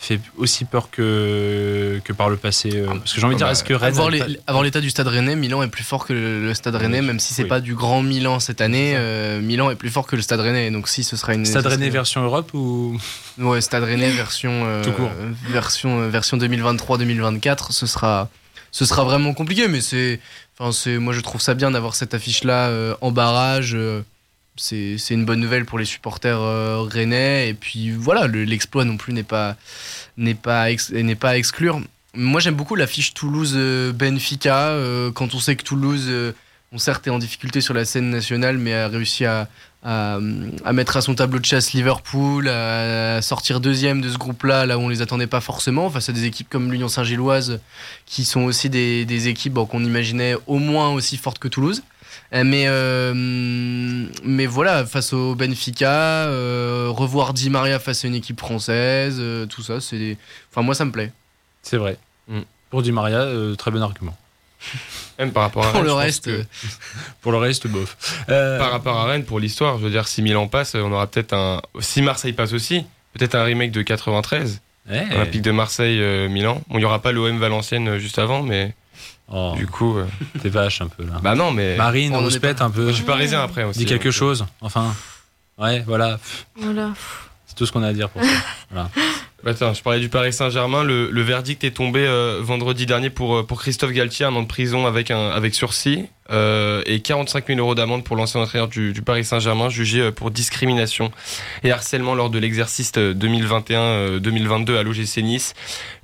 [0.00, 3.48] fait aussi peur que, que par le passé euh, Parce que j'ai envie de dire,
[3.48, 3.96] est-ce que Rennes.
[4.46, 7.34] Avant l'état du stade rennais, Milan est plus fort que le, stade rennais, même si
[7.34, 8.92] c'est pas du grand Milan cette année.
[8.94, 10.70] Euh, Milan est plus fort que le stade rennais.
[10.70, 11.44] Donc si ce sera une.
[11.44, 12.96] Stade rennais version Europe ou.
[13.38, 14.64] Ouais, stade rennais version.
[14.66, 15.10] Euh, Tout court.
[15.50, 18.28] Version, version 2023-2024, ce sera,
[18.70, 20.20] ce sera vraiment compliqué, mais c'est.
[20.60, 23.76] Enfin, moi je trouve ça bien d'avoir cette affiche-là en barrage
[24.58, 27.48] c'est une bonne nouvelle pour les supporters euh, rennais.
[27.48, 29.56] Et puis voilà, l'exploit non plus n'est pas,
[30.42, 30.66] pas,
[31.20, 31.80] pas à exclure.
[32.14, 34.68] Moi j'aime beaucoup l'affiche Toulouse-Benfica.
[34.70, 36.32] Euh, quand on sait que Toulouse, euh,
[36.72, 39.48] on certes est en difficulté sur la scène nationale, mais a réussi à,
[39.84, 40.18] à,
[40.72, 44.82] mettre à son tableau de chasse Liverpool, à sortir deuxième de ce groupe-là, là où
[44.82, 47.60] on les attendait pas forcément, face à des équipes comme l'Union Saint-Gilloise,
[48.04, 51.82] qui sont aussi des, des équipes qu'on imaginait au moins aussi fortes que Toulouse.
[52.34, 53.12] Euh, mais, euh,
[54.24, 59.62] mais voilà, face au Benfica, euh, revoir Di Maria face à une équipe française, tout
[59.62, 60.16] ça, c'est.
[60.50, 61.12] Enfin, moi, ça me plaît.
[61.62, 61.96] C'est vrai.
[62.28, 62.40] Mm.
[62.70, 63.26] Pour Di Maria,
[63.56, 64.16] très bon argument.
[65.18, 66.30] Même par rapport à pour le reste,
[67.22, 67.96] pour le reste, bof.
[68.26, 71.32] Par rapport à Rennes, pour l'histoire, je veux dire, si Milan passe, on aura peut-être
[71.32, 71.62] un.
[71.80, 74.60] Si Marseille passe aussi, peut-être un remake de 93.
[74.90, 76.62] Un pic de Marseille, Milan.
[76.68, 78.74] Bon, il n'y aura pas l'OM Valenciennes juste avant, mais.
[79.30, 79.54] Oh.
[79.56, 79.98] Du coup.
[79.98, 80.06] Euh,
[80.42, 81.20] T'es vache un peu là.
[81.22, 81.76] Bah non, mais.
[81.76, 82.88] Marine, on, se pète un peu.
[82.88, 83.80] Je suis parisien après aussi.
[83.80, 84.94] Dis quelque chose, enfin.
[85.58, 86.18] Ouais, voilà.
[86.56, 86.92] Voilà.
[87.46, 88.30] C'est tout ce qu'on a à dire pour ça.
[88.70, 88.90] Voilà.
[89.44, 90.82] Bah tiens, je parlais du Paris Saint-Germain.
[90.82, 94.42] Le, le, verdict est tombé euh, vendredi dernier pour, euh, pour Christophe Galtier, un an
[94.42, 98.68] de prison avec, un, avec sursis euh, et 45 000 euros d'amende pour l'ancien entraîneur
[98.68, 101.10] du, Paris Saint-Germain, jugé euh, pour discrimination
[101.62, 105.54] et harcèlement lors de l'exercice 2021-2022 à l'OGC Nice.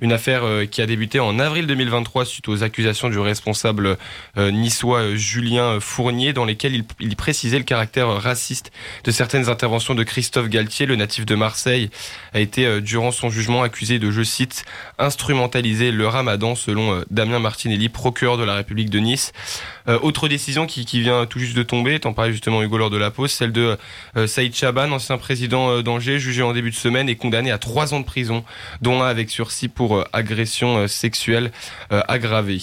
[0.01, 3.97] Une affaire qui a débuté en avril 2023 suite aux accusations du responsable
[4.37, 8.71] niçois Julien Fournier, dans lesquelles il, précisait le caractère raciste
[9.03, 11.89] de certaines interventions de Christophe Galtier, le natif de Marseille,
[12.33, 14.65] a été durant son jugement accusé de, je cite,
[14.99, 19.33] instrumentaliser le ramadan selon euh, Damien Martinelli, procureur de la République de Nice.
[19.87, 22.95] Euh, autre décision qui, vient tout juste de tomber, t'en parlais justement Hugo lors de
[22.95, 23.77] la pause, celle de
[24.15, 27.57] euh, Saïd Chaban, ancien président euh, d'Angers, jugé en début de semaine et condamné à
[27.57, 28.45] trois ans de prison,
[28.81, 31.51] dont un avec sursis pour agression sexuelle
[31.89, 32.61] aggravée.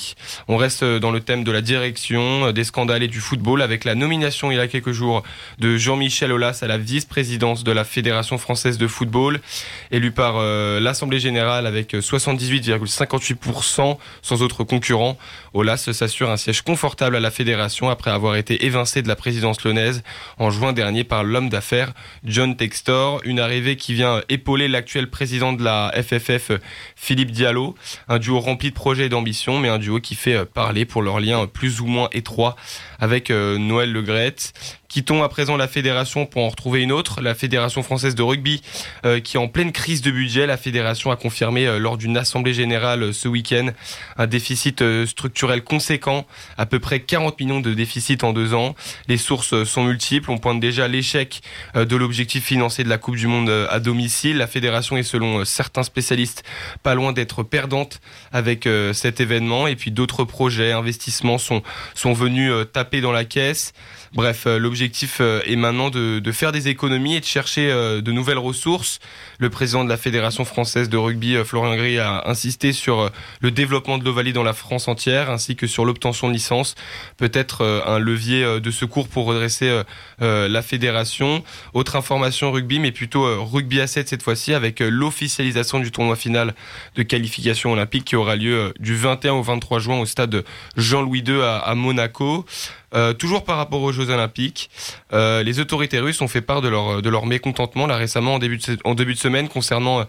[0.49, 3.95] On reste dans le thème de la direction, des scandales et du football avec la
[3.95, 5.23] nomination il y a quelques jours
[5.59, 9.43] de Jean-Michel Aulas à la vice-présidence de la Fédération française de football,
[9.91, 10.41] élu par
[10.81, 15.19] l'Assemblée générale avec 78,58% sans autre concurrent.
[15.55, 19.65] Aulas s'assure un siège confortable à la fédération après avoir été évincé de la présidence
[19.65, 20.03] lyonnaise
[20.39, 21.93] en juin dernier par l'homme d'affaires
[22.25, 23.21] John Textor.
[23.25, 26.53] Une arrivée qui vient épauler l'actuel président de la FFF,
[26.97, 27.75] Philippe Diallo.
[28.09, 31.21] Un duo rempli de projets et d'ambition, mais un duo qui fait parler pour leur
[31.21, 32.57] lien plus ou moins étroit
[32.99, 34.53] avec euh, Noël Legrette.
[34.93, 38.61] Quittons à présent la fédération pour en retrouver une autre, la fédération française de rugby,
[39.07, 40.47] euh, qui est en pleine crise de budget.
[40.47, 43.71] La fédération a confirmé euh, lors d'une assemblée générale ce week-end
[44.19, 46.27] un déficit structurel conséquent,
[46.59, 48.75] à peu près 40 millions de déficit en deux ans.
[49.09, 50.31] Les sources sont multiples.
[50.31, 51.41] On pointe déjà l'échec
[51.75, 54.37] de l'objectif financier de la Coupe du Monde à domicile.
[54.37, 56.45] La fédération est selon certains spécialistes
[56.83, 59.67] pas loin d'être perdante avec cet événement.
[59.67, 61.63] Et puis d'autres projets, investissements sont,
[61.95, 63.73] sont venus taper dans la caisse.
[64.15, 68.11] Bref, euh, l'objectif euh, est maintenant de, faire des économies et de chercher euh, de
[68.11, 68.99] nouvelles ressources.
[69.39, 73.99] Le président de la Fédération française de rugby, Florian Gris, a insisté sur le développement
[73.99, 76.75] de l'Ovalie dans la France entière, ainsi que sur l'obtention de licence.
[77.17, 79.83] Peut-être un levier de secours pour redresser
[80.21, 81.43] la fédération.
[81.75, 86.55] Autre information rugby, mais plutôt rugby à 7 cette fois-ci, avec l'officialisation du tournoi final
[86.95, 90.45] de qualification olympique qui aura lieu du 21 au 23 juin au stade
[90.77, 92.47] Jean-Louis II à Monaco.
[92.95, 94.71] Euh, toujours par rapport aux Jeux Olympiques,
[95.13, 99.15] euh, les autorités russes ont fait part de leur, mécontentement là récemment en début de,
[99.15, 100.05] semaine concernant euh,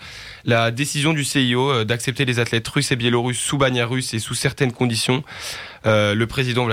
[0.46, 4.20] la décision du CIO euh, d'accepter les athlètes russes et biélorusses sous bannière russe et
[4.20, 5.24] sous certaines conditions.
[5.86, 6.68] Euh, le président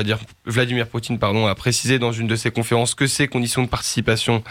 [0.46, 4.42] Vladimir, Poutine pardon, a précisé dans une de ses conférences que ces conditions de participation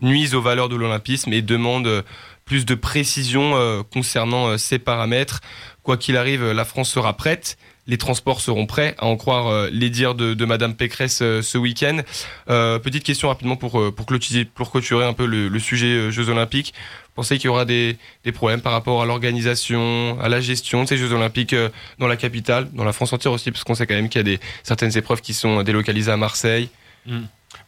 [0.00, 2.04] nuisent aux valeurs de l'olympisme et demande
[2.44, 5.40] plus de précision concernant ces paramètres.
[5.82, 9.68] Quoi qu'il arrive, la France sera prête les transports seront prêts, à en croire euh,
[9.72, 12.02] les dires de, de Madame Pécresse euh, ce week-end.
[12.48, 16.28] Euh, petite question rapidement pour, pour, clôturer, pour clôturer un peu le, le sujet Jeux
[16.28, 16.74] Olympiques.
[17.06, 20.84] Vous pensez qu'il y aura des, des problèmes par rapport à l'organisation, à la gestion
[20.84, 21.56] de ces Jeux Olympiques
[21.98, 24.22] dans la capitale, dans la France entière aussi, parce qu'on sait quand même qu'il y
[24.22, 26.68] a des, certaines épreuves qui sont délocalisées à Marseille.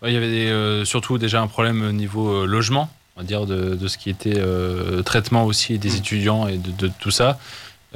[0.03, 3.21] Ouais, il y avait des, euh, surtout déjà un problème au niveau euh, logement, on
[3.21, 6.93] va dire, de, de ce qui était euh, traitement aussi des étudiants et de, de
[7.01, 7.39] tout ça.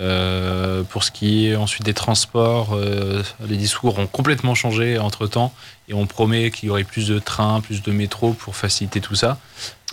[0.00, 5.26] Euh, pour ce qui est ensuite des transports, euh, les discours ont complètement changé entre
[5.28, 5.52] temps
[5.88, 9.14] et on promet qu'il y aurait plus de trains, plus de métro pour faciliter tout
[9.14, 9.38] ça.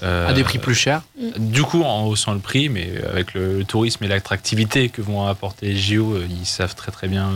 [0.01, 1.03] Euh, À des prix plus chers.
[1.37, 5.27] Du coup, en haussant le prix, mais avec le, le tourisme et l'attractivité que vont
[5.27, 7.33] apporter les JO, euh, ils savent très très bien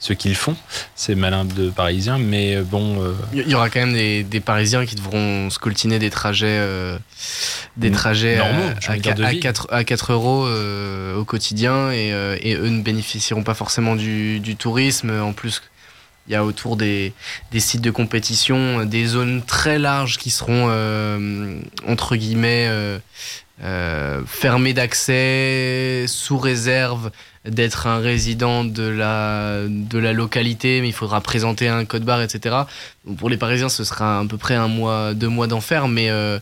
[0.00, 0.56] ce qu'ils font.
[0.94, 3.02] C'est malin de Parisiens, mais euh, bon.
[3.02, 6.98] euh, Il y aura quand même des, des Parisiens qui devront scoltiner des trajets, euh,
[7.76, 9.40] des trajets normaux, à, j'ai à, envie de dire, de à vie.
[9.40, 12.08] 4, à 4 euros euh, au quotidien et,
[12.42, 15.10] et eux ne bénéficieront pas forcément du, du tourisme.
[15.20, 15.62] En plus,
[16.28, 17.12] il y a autour des,
[17.52, 22.98] des sites de compétition des zones très larges qui seront euh, entre guillemets euh,
[23.64, 27.10] euh, fermées d'accès sous réserve
[27.50, 32.22] d'être un résident de la, de la localité, mais il faudra présenter un code barre,
[32.22, 32.56] etc.
[33.16, 36.38] Pour les Parisiens, ce sera à peu près un mois, deux mois d'enfer, mais euh,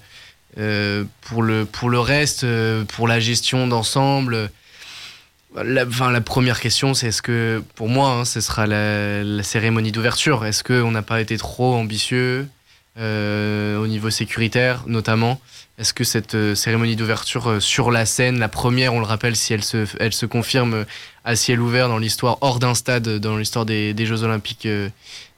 [0.58, 4.50] euh, pour, le, pour le reste, euh, pour la gestion d'ensemble,
[5.54, 9.92] la, enfin, la première question, c'est est-ce que, pour moi, hein, ce sera la, cérémonie
[9.92, 10.44] d'ouverture.
[10.44, 12.48] Est-ce qu'on n'a pas été trop ambitieux
[12.98, 15.40] au niveau sécuritaire, notamment?
[15.78, 19.36] Est-ce que cette euh, cérémonie d'ouverture euh, sur la scène, la première, on le rappelle,
[19.36, 20.84] si elle se, elle se confirme euh,
[21.24, 24.66] à ciel ouvert dans l'histoire, hors d'un stade, dans l'histoire des, des Jeux Olympiques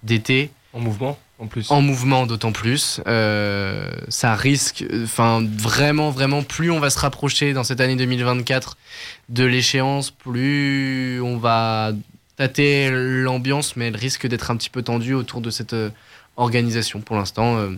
[0.03, 1.71] d'été, En mouvement, en plus.
[1.71, 7.53] en mouvement d'autant plus, euh, ça risque, enfin vraiment, vraiment, plus on va se rapprocher
[7.53, 8.77] dans cette année 2024
[9.29, 11.93] de l'échéance, plus on va
[12.37, 15.91] tâter l'ambiance, mais elle risque d'être un petit peu tendue autour de cette euh,
[16.37, 17.01] organisation.
[17.01, 17.71] Pour l'instant, euh,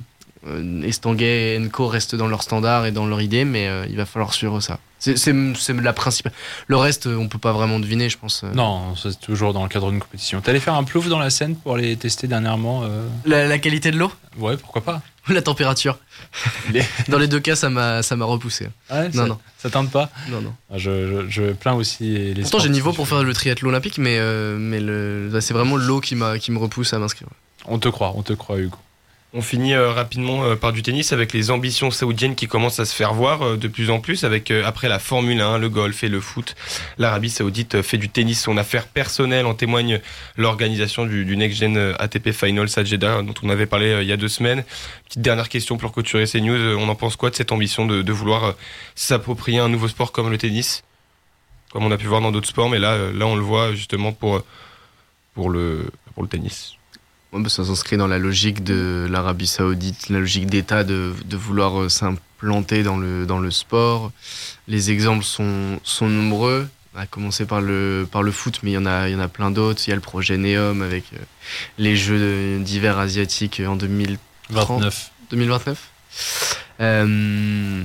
[0.84, 4.06] Estanguet et Enco restent dans leur standard et dans leur idée, mais euh, il va
[4.06, 4.78] falloir suivre ça.
[4.98, 5.32] C'est
[5.72, 6.32] la principale.
[6.66, 8.42] Le reste, euh, on peut pas vraiment deviner, je pense.
[8.44, 8.52] euh.
[8.54, 10.40] Non, c'est toujours dans le cadre d'une compétition.
[10.42, 13.90] T'allais faire un plouf dans la scène pour aller tester dernièrement euh, La, la qualité
[13.92, 14.12] de l'eau?
[14.38, 15.98] Ouais, pourquoi pas La température
[16.72, 18.68] Les- Dans les deux cas, ça m'a repoussé.
[18.90, 19.38] Ouais, Non, ça, non.
[19.58, 20.52] Ça tente pas Non, non.
[20.70, 23.96] Ah, je, je, je plains aussi les Pourtant, j'ai niveau pour faire le triathlon olympique,
[23.98, 27.28] mais, euh, c'est vraiment l'eau qui, qui me repousse à m'inscrire.
[27.66, 28.76] On te croit, on te croit, Hugo.
[29.32, 32.84] On finit euh, rapidement euh, par du tennis avec les ambitions saoudiennes qui commencent à
[32.84, 36.02] se faire voir euh, de plus en plus avec après la Formule 1, le golf
[36.02, 36.56] et le foot.
[36.98, 40.00] L'Arabie Saoudite fait du tennis son affaire personnelle, en témoigne
[40.36, 42.82] l'organisation du, Next Gen ATP Finals à
[43.22, 44.64] dont on avait parlé il y a deux semaines.
[45.04, 48.02] Petite dernière question pour clôturer ces news, on en pense quoi de cette ambition de,
[48.02, 48.54] de vouloir
[48.96, 50.82] s'approprier un nouveau sport comme le tennis?
[51.70, 54.12] Comme on a pu voir dans d'autres sports, mais là, là on le voit justement
[54.12, 54.42] pour,
[55.34, 56.79] pour, le, pour le tennis.
[57.32, 61.36] Ouais, bah, ça s'inscrit dans la logique de l'Arabie Saoudite, la logique d'État de, de
[61.36, 64.10] vouloir euh, s'implanter dans le, dans le sport.
[64.66, 68.78] Les exemples sont, sont nombreux, à commencer par le, par le foot, mais il y
[68.78, 69.82] en a, il y en a plein d'autres.
[69.86, 71.18] Il y a le projet Neom avec euh,
[71.78, 74.18] les Jeux d'hiver asiatiques en 2000.
[74.50, 75.10] 29.
[75.30, 75.90] 2029.
[76.80, 77.84] Euh,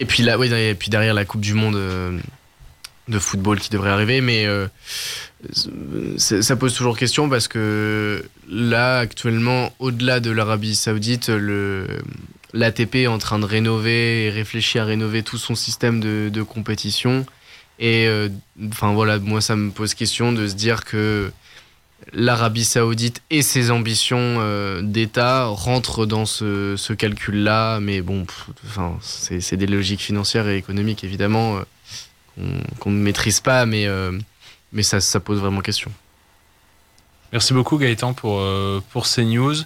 [0.00, 2.18] et puis là, oui, et puis derrière la Coupe du Monde euh,
[3.08, 4.66] de football qui devrait arriver, mais euh,
[6.16, 11.30] ça pose toujours question parce que là, actuellement, au-delà de l'Arabie Saoudite,
[12.52, 17.26] l'ATP est en train de rénover et réfléchit à rénover tout son système de, compétition.
[17.78, 18.28] Et euh,
[18.68, 21.32] enfin voilà, moi ça me pose question de se dire que
[22.12, 28.26] l'Arabie Saoudite et ses ambitions euh, d'État rentrent dans ce, calcul-là, mais bon,
[28.66, 31.58] enfin, c'est des logiques financières et économiques évidemment
[32.36, 34.12] qu'on qu'on ne maîtrise pas, mais, euh,
[34.72, 35.90] mais ça, ça pose vraiment question.
[37.32, 39.56] Merci beaucoup Gaëtan pour, euh, pour ces news.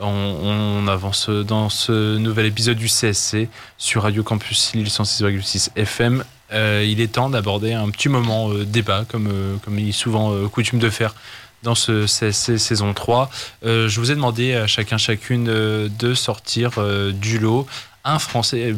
[0.00, 6.24] On, avance dans ce nouvel épisode du CSC sur Radio Campus Lille 106,6 FM.
[6.52, 9.30] Euh, il est temps d'aborder un petit moment débat, comme,
[9.64, 11.14] comme il est souvent coutume de faire
[11.62, 13.30] dans ce CSC saison 3.
[13.64, 16.72] Euh, je vous ai demandé à chacun chacune de sortir
[17.12, 17.66] du lot
[18.04, 18.74] un Français,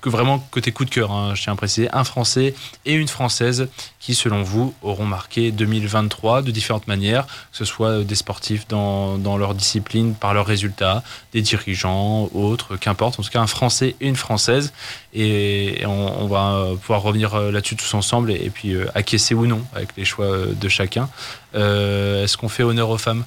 [0.00, 3.08] que vraiment côté coup de cœur, hein, je tiens à préciser, un Français et une
[3.08, 3.68] Française
[4.00, 9.18] qui, selon vous, auront marqué 2023 de différentes manières, que ce soit des sportifs dans,
[9.18, 11.02] dans leur discipline, par leurs résultats,
[11.32, 13.18] des dirigeants, autres, qu'importe.
[13.18, 14.72] En tout cas, un Français et une Française.
[15.12, 19.62] Et on, va pouvoir revenir euh, là-dessus tous ensemble et, puis euh, acquiescer ou non
[19.74, 21.08] avec les choix euh, de chacun.
[21.54, 23.24] Est-ce qu'on fait honneur aux femmes?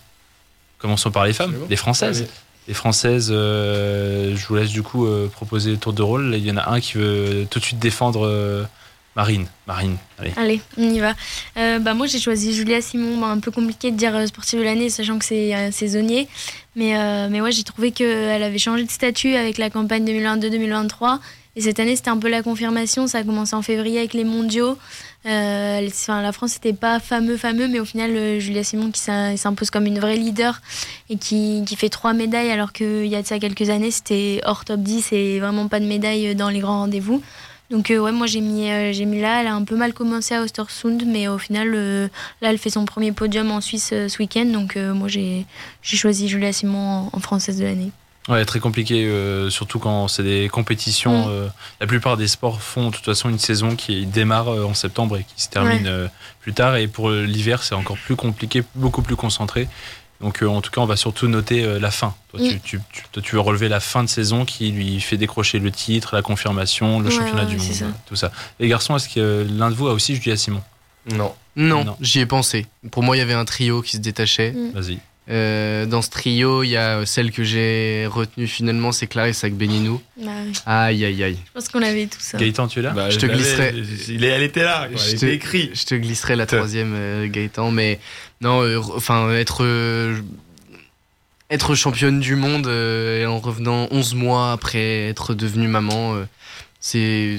[0.78, 2.28] Commençons par les femmes, les Françaises.
[2.70, 6.36] Les Françaises, je vous laisse du coup proposer le tour de rôle.
[6.38, 8.67] Il y en a un qui veut tout de suite défendre
[9.15, 9.47] Marine.
[9.65, 10.34] Marine, allez.
[10.38, 11.15] Allez, on y va.
[11.55, 13.20] bah, moi, j'ai choisi Julia Simon.
[13.20, 16.28] Bah, un peu compliqué de dire sportive de l'année, sachant que c'est saisonnier.
[16.76, 16.93] Mais,
[17.30, 21.17] mais ouais, j'ai trouvé qu'elle avait changé de statut avec la campagne 2022-2023.
[21.60, 23.05] Et cette année, c'était un peu la confirmation.
[23.07, 24.78] Ça a commencé en février avec les mondiaux.
[25.26, 29.70] Euh, la France n'était pas fameux, fameux, mais au final, euh, Julia Simon qui s'impose
[29.70, 30.62] comme une vraie leader
[31.10, 34.64] et qui, fait trois médailles, alors qu'il y a de ça quelques années, c'était hors
[34.64, 37.22] top 10 et vraiment pas de médaille dans les grands rendez-vous.
[37.72, 38.70] Donc euh, ouais, moi j'ai mis,
[39.05, 41.74] mis là, elle a un peu mal commencé à Ostersund, mais au final,
[42.41, 45.45] là elle fait son premier podium en Suisse ce week-end, donc moi j'ai
[45.84, 47.91] choisi Julia Simon en française de l'année.
[48.28, 51.28] Ouais, très compliqué, euh, surtout quand c'est des compétitions.
[51.28, 51.32] Mm.
[51.32, 51.47] Euh,
[51.80, 55.17] la plupart des sports font de toute façon une saison qui démarre euh, en septembre
[55.17, 56.09] et qui se termine
[56.41, 56.76] plus tard.
[56.76, 59.67] Et pour l'hiver, c'est encore plus compliqué, beaucoup plus concentré.
[60.22, 62.13] Donc en tout cas, on va surtout noter la fin.
[62.30, 62.59] Toi, mm.
[62.63, 62.82] tu,
[63.24, 66.99] tu, veux relever la fin de saison qui lui fait décrocher le titre, la confirmation,
[66.99, 68.32] le championnat du monde, tout ça.
[68.59, 70.61] Les garçons, est-ce que l'un de vous a aussi Julia Simon?
[71.11, 71.34] Non.
[71.55, 71.97] non.
[72.01, 72.67] j'y ai pensé.
[72.91, 74.51] Pour moi, il y avait un trio qui se détachait.
[74.51, 74.72] Mm.
[74.74, 74.99] Vas-y.
[75.30, 79.56] Euh, dans ce trio, il y a celle que j'ai retenue finalement, c'est Clarisse avec
[79.56, 80.02] Beninou.
[80.18, 80.32] Bah
[80.66, 81.38] aïe, aïe, aïe.
[81.46, 82.40] Je pense qu'on avait tout ça.
[82.40, 83.76] Gaëtan, tu es là bah, Je te glisserai.
[84.08, 85.00] Il elle était là, quoi.
[85.00, 85.70] Je elle écrit.
[85.74, 87.70] Je te glisserai la troisième, euh, Gaëtan.
[87.70, 88.00] Mais
[88.42, 89.64] non, euh, enfin, être.
[91.52, 96.16] être championne du monde en revenant 11 mois après être devenue maman,
[96.80, 97.38] c'est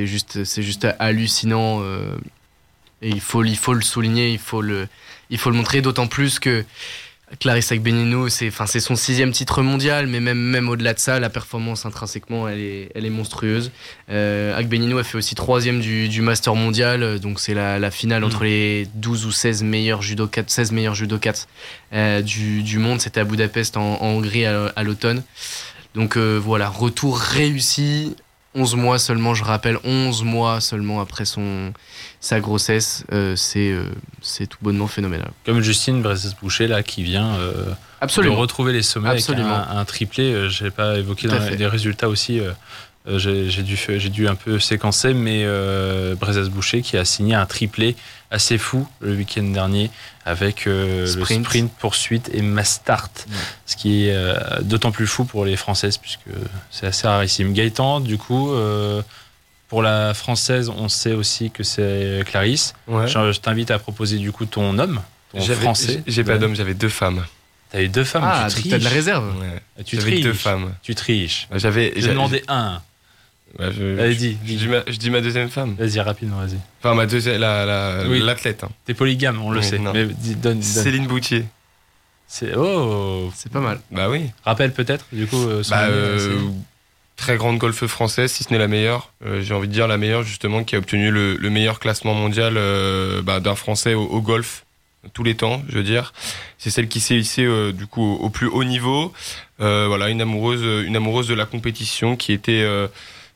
[0.00, 1.80] juste, juste hallucinant.
[3.02, 4.88] et il faut, il faut le souligner, il faut le,
[5.30, 6.64] il faut le montrer, d'autant plus que
[7.38, 11.20] Clarisse Agbenino, c'est enfin c'est son sixième titre mondial, mais même même au-delà de ça,
[11.20, 13.70] la performance intrinsèquement, elle est elle est monstrueuse.
[14.10, 18.24] Euh, Agbenino a fait aussi troisième du, du Master mondial, donc c'est la, la, finale
[18.24, 18.46] entre mm.
[18.46, 21.46] les 12 ou 16 meilleurs judo 4, 16 meilleurs judo 4
[21.92, 23.00] euh, du, du, monde.
[23.00, 25.22] C'était à Budapest en, Hongrie à, l'automne.
[25.94, 28.16] Donc euh, voilà, retour réussi.
[28.54, 31.72] 11 mois seulement, je rappelle, 11 mois seulement après son,
[32.18, 33.84] sa grossesse, euh, c'est euh,
[34.22, 35.30] c'est tout bonnement phénoménal.
[35.46, 37.72] Comme Justine Brezes-Boucher, là, qui vient euh,
[38.02, 39.54] de retrouver les sommets Absolument.
[39.54, 40.50] avec un, triplé.
[40.50, 42.40] je n'ai pas évoqué dans les résultats aussi.
[43.18, 43.76] J'ai dû,
[44.10, 46.14] dû un peu séquencer, mais euh,
[46.50, 47.96] Boucher qui a signé un triplé
[48.30, 49.90] assez fou le week-end dernier
[50.24, 53.26] avec le sprint poursuite et mass start,
[53.66, 56.30] ce qui est d'autant plus fou pour les Françaises puisque
[56.70, 57.52] c'est assez rarissime.
[57.52, 58.52] Gaëtan, du coup,
[59.70, 62.74] pour la française, on sait aussi que c'est Clarisse.
[62.88, 65.00] Je, t'invite à proposer du coup ton homme,
[65.32, 66.02] ton français.
[66.06, 67.24] J'ai pas d'homme, j'avais deux femmes.
[67.70, 68.70] T'as eu deux femmes, ah, tu triches.
[68.70, 69.40] T'as de la réserve.
[69.40, 69.84] Ouais.
[69.84, 70.22] Tu triches.
[70.22, 70.74] deux femmes.
[70.82, 71.46] Tu triches.
[71.54, 71.92] J'avais.
[71.96, 72.82] J'ai demandé un.
[73.58, 74.38] Bah, je, Allez, dis.
[74.44, 75.74] Je, dis ma, je, dis ma, deuxième femme.
[75.78, 76.58] Vas-y, rapidement, vas-y.
[76.80, 78.62] Enfin, ma deuxième, l'athlète.
[78.62, 78.70] La, hein.
[78.84, 79.78] T'es polygame, on le sait.
[79.78, 81.44] Mais donne, Céline Boutier.
[82.26, 83.80] C'est oh, c'est pas mal.
[83.90, 84.30] Bah oui.
[84.44, 85.48] Rappelle peut-être, du coup.
[85.48, 86.38] Euh, bah, euh,
[87.20, 89.12] très grande golfe française, si ce n'est la meilleure.
[89.26, 92.54] Euh, j'ai envie de dire la meilleure justement, qui a obtenu le, meilleur classement mondial
[92.56, 94.64] euh, bah, d'un Français au, golf
[95.12, 96.12] tous les temps, je veux dire.
[96.58, 99.12] C'est celle qui s'est hissée euh, du coup au, plus haut niveau.
[99.58, 102.66] voilà, une amoureuse, une amoureuse de la compétition qui était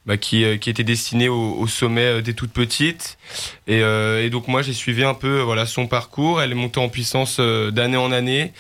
[0.07, 3.19] bah, qui, qui était destinée au, sommet des toutes petites.
[3.67, 6.43] Et, et donc moi j'ai suivi un peu voilà son parcours.
[6.43, 8.53] Elle est montée en puissance d'année en année.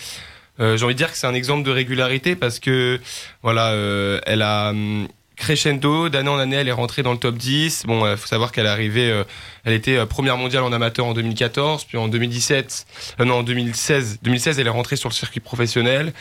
[0.60, 3.00] Euh, j'ai envie de dire que c'est un exemple de régularité parce que
[3.42, 7.36] voilà, euh, elle a hum, crescendo d'année en année, elle est rentrée dans le top
[7.36, 7.84] 10.
[7.86, 9.24] Bon, euh, faut savoir qu'elle est arrivée,
[9.64, 12.86] elle était première mondiale en amateur en 2014, puis en 2017,
[13.20, 16.12] non en 2016, 2016 elle est rentrée sur le circuit professionnel.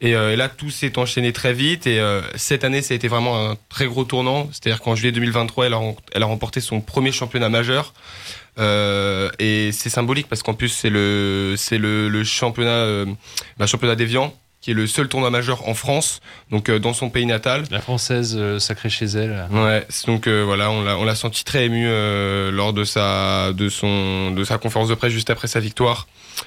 [0.00, 1.86] Et, là, tout s'est enchaîné très vite.
[1.86, 2.00] Et
[2.36, 4.48] cette année, ça a été vraiment un très gros tournant.
[4.52, 5.74] C'est-à-dire qu'en juillet 2023, elle
[6.22, 7.92] a, remporté son premier championnat majeur.
[8.58, 11.54] Euh, et c'est symbolique parce qu'en plus c'est le,
[12.24, 13.06] championnat euh,
[13.56, 17.10] bah, championnat d'Evian qui est le seul tournoi majeur en France, donc euh, dans son
[17.10, 17.64] pays natal.
[17.70, 19.46] La française sacrée chez elle.
[19.52, 21.86] Ouais, donc voilà, on l'a on l'a senti très ému
[22.50, 26.06] lors de sa de son de sa conférence de presse juste après sa victoire.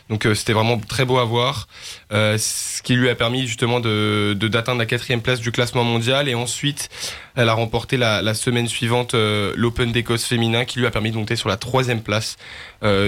[0.09, 1.67] Donc euh, c'était vraiment très beau à voir,
[2.11, 6.27] euh, ce qui lui a permis justement de d'atteindre la quatrième place du classement mondial
[6.27, 6.89] et ensuite
[7.35, 11.11] elle a remporté la, la semaine suivante euh, l'Open d'Écosse féminin qui lui a permis
[11.11, 12.37] de monter sur la troisième place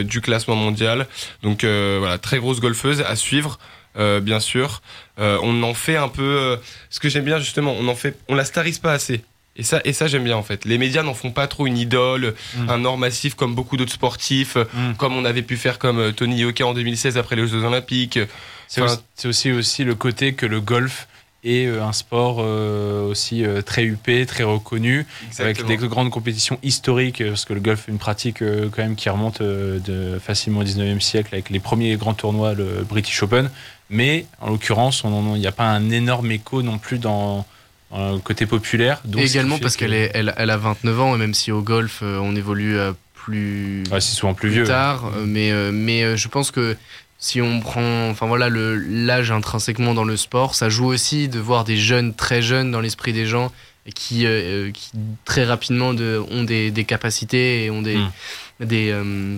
[0.04, 1.08] du classement mondial.
[1.42, 3.58] Donc voilà, très grosse golfeuse à suivre.
[3.96, 4.82] Bien sûr.
[5.18, 6.58] on en fait un peu.
[6.90, 9.24] ce que j'aime bien justement, on en fait, on la starise pas assez.
[9.56, 10.66] Et ça, et ça j'aime bien en fait.
[10.66, 12.70] Les médias n'en font pas trop une idole, mm.
[12.70, 14.96] un or massif comme beaucoup d'autres sportifs, mm.
[14.98, 18.20] comme on avait pu faire comme Tony Yoka en 2016 après les Jeux Olympiques.
[18.68, 21.08] C'est aussi, aussi, le côté que le golf
[21.44, 25.06] est euh, un sport euh, aussi euh, très huppé, très reconnu,
[25.38, 29.10] avec des grandes compétitions historiques, parce que le golf est une pratique quand même qui
[29.10, 33.50] remonte de, facilement au 19e siècle, avec les premiers grands tournois, le British Open.
[33.94, 37.46] Mais en l'occurrence, il n'y a pas un énorme écho non plus dans,
[37.92, 39.02] le côté populaire.
[39.18, 42.36] et également parce qu'elle elle, elle, a 29 ans, et même si au golf, on
[42.36, 42.78] évolue
[43.14, 46.76] plus, ouais, souvent plus, vieux, tard, mais, mais je pense que
[47.24, 51.40] si on prend enfin voilà le l'âge intrinsèquement dans le sport ça joue aussi de
[51.40, 53.50] voir des jeunes très jeunes dans l'esprit des gens
[53.96, 54.92] qui, euh, qui
[55.24, 58.12] très rapidement de, ont des, des, capacités et ont des hmm.
[58.60, 59.38] des, euh,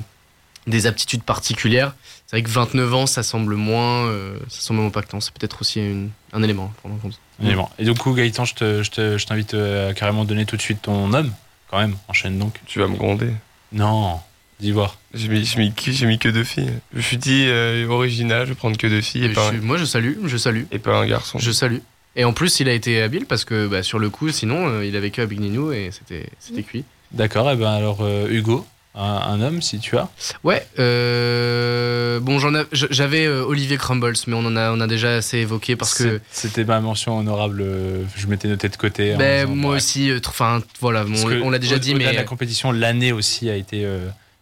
[0.66, 1.96] des aptitudes particulières
[2.28, 5.62] c'est vrai que 29 ans ça semble moins euh, ça semble moins impactant c'est peut-être
[5.62, 5.82] aussi
[6.34, 7.70] un élément à prendre en compte un élément.
[7.78, 11.14] et du coup Gaëtan je te, je t'invite à carrément donner tout de suite ton
[11.14, 11.32] homme
[11.70, 13.32] quand même enchaîne donc tu vas me gronder
[13.72, 14.20] non
[14.60, 14.98] d'Ivoire.
[15.14, 16.72] J'ai mis, j'ai mis, que deux filles.
[16.94, 19.26] Je me suis dit euh, original, je vais prendre que deux filles.
[19.26, 20.64] Et pas Moi, je salue, je salue.
[20.72, 21.40] Et pas un garçon.
[21.40, 21.80] Je salue.
[22.16, 24.86] Et en plus, il a été habile parce que bah, sur le coup, sinon, euh,
[24.86, 26.86] il a vécu avec Ninou et c'était, c'était cuit.
[27.12, 28.66] D'accord, et ben alors euh, Hugo,
[28.96, 30.10] un, homme si tu as
[30.44, 35.76] Ouais, bon, j'en j'avais Olivier Crumbles, mais on en a, on a déjà assez évoqué
[35.76, 36.22] parce que.
[36.32, 37.64] C'était ma mention honorable,
[38.16, 39.16] je m'étais noté de côté.
[39.16, 41.06] Ben, moi aussi, enfin voilà,
[41.44, 42.14] on, l'a déjà dit, mais.
[42.14, 43.86] La compétition, l'année aussi a été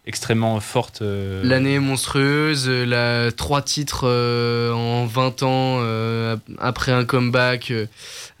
[0.06, 1.02] extrêmement forte.
[1.02, 7.72] Euh, L'année monstrueuse, la, trois titres euh, en 20 ans euh, après un comeback,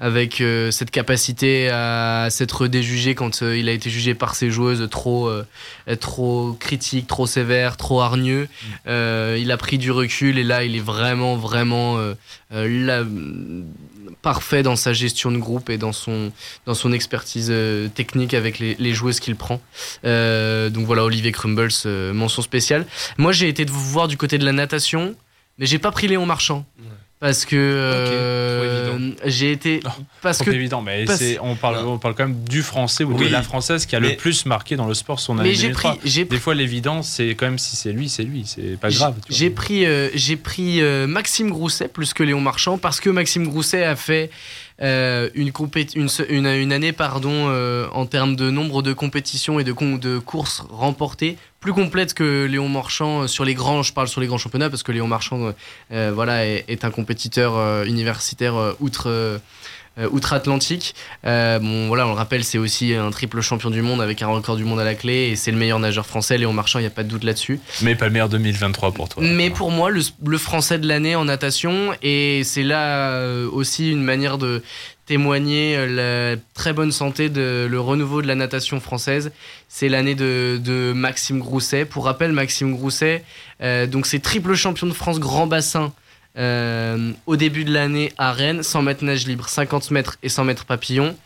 [0.04, 5.30] avec cette capacité à s'être déjugé quand il a été jugé par ses joueuses trop,
[6.00, 8.48] trop critique, trop sévère, trop hargneux.
[8.86, 9.36] Mm.
[9.38, 11.98] il a pris du recul et là il est vraiment, vraiment
[12.50, 13.04] là
[14.24, 16.32] parfait dans sa gestion de groupe et dans son,
[16.64, 19.60] dans son expertise euh, technique avec les, les joueuses qu'il prend.
[20.06, 22.86] Euh, donc voilà, Olivier Crumbles, euh, mention spéciale.
[23.18, 25.14] Moi, j'ai été de vous voir du côté de la natation,
[25.58, 26.64] mais j'ai pas pris Léon Marchand
[27.24, 29.88] parce que euh, j'ai été oh,
[30.20, 31.06] parce que évident mais
[31.40, 34.14] on parle on parle quand même du français ou de la française qui a le
[34.14, 37.58] plus marqué dans le sport son année mais pris, des fois l'évidence c'est quand même
[37.58, 41.48] si c'est lui c'est lui c'est pas grave j'ai pris euh, j'ai pris euh, Maxime
[41.48, 44.28] Grousset plus que Léon Marchand parce que Maxime Grousset a fait
[44.82, 45.52] euh, une,
[45.94, 50.64] une, une, année pardon, euh, en termes de nombre de compétitions et de, de courses
[50.68, 54.36] remportées plus complète que Léon Marchand euh, sur les grands, je parle sur les grands
[54.36, 55.52] championnats parce que Léon Marchand
[55.90, 59.40] voilà, est, un compétiteur universitaire outre
[60.10, 60.94] outre-Atlantique.
[61.26, 64.26] Euh, bon, voilà, on le rappelle, c'est aussi un triple champion du monde avec un
[64.26, 66.82] record du monde à la clé et c'est le meilleur nageur français, Léon Marchand, il
[66.82, 67.60] n'y a pas de doute là-dessus.
[67.82, 69.22] Mais pas le meilleur 2023 pour toi.
[69.22, 74.02] Mais pour moi, le, français de l'année en natation et c'est là euh, aussi une
[74.02, 74.62] manière de
[75.06, 79.32] témoigner la très bonne santé de le renouveau de la natation française.
[79.68, 81.84] C'est l'année de, Maxime Grousset.
[81.84, 83.22] Pour rappel, Maxime Grousset,
[83.60, 85.92] donc c'est triple champion de France grand bassin
[86.36, 90.44] euh, au début de l'année à Rennes, 100 mètres nage libre, 50 mètres et 100
[90.44, 91.16] mètres papillon.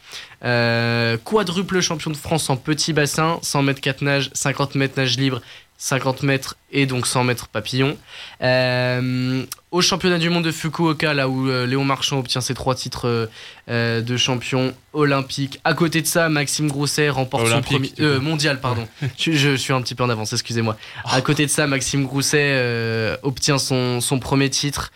[0.44, 5.16] Euh, quadruple champion de France en petit bassin, 100 mètres 4 nage, 50 mètres nage
[5.16, 5.40] libre
[5.78, 7.96] 50 mètres et donc 100 mètres papillon.
[8.42, 12.74] Euh, au championnat du monde de Fukuoka, là où euh, Léon Marchand obtient ses trois
[12.74, 13.28] titres
[13.68, 15.60] euh, de champion olympique.
[15.64, 18.88] À côté de ça, Maxime Grousset remporte son premier mondial, pardon.
[19.18, 20.76] je, suis un petit peu en avance, excusez-moi.
[21.04, 24.90] À côté de ça, Maxime Grousset obtient son, son, premier titre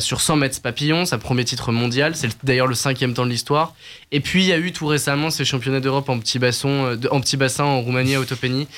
[0.00, 2.14] sur 100 mètres papillon, sa premier titre mondial.
[2.14, 3.74] C'est d'ailleurs le cinquième temps de l'histoire.
[4.12, 7.20] Et puis il y a eu tout récemment ces championnats d'Europe en petit bassin, en
[7.20, 8.68] petit bassin en Roumanie à Autopénie.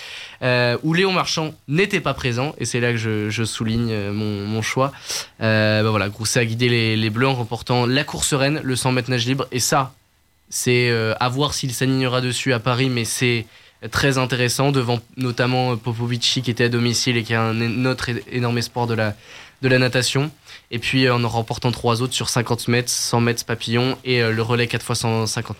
[0.43, 4.63] Euh, où Léon Marchand n'était pas présent, et c'est là que je, souligne euh, mon,
[4.63, 4.93] choix.
[5.41, 8.93] Euh, bah voilà, Grousset a guidé les, Bleus en remportant la course reine, le 100
[8.93, 9.95] mètres nage libre, et ça,
[10.49, 13.47] c'est à voir s'il s'alignera dessus à Paris, mais c'est
[13.91, 18.59] très intéressant, devant notamment Popovici qui était à domicile et qui est un autre énorme
[18.59, 19.15] espoir de la,
[19.79, 20.31] natation.
[20.71, 24.67] Et puis en remportant trois autres sur 50 mètres, 100 mètres papillon et le relais
[24.67, 25.57] 4 x 150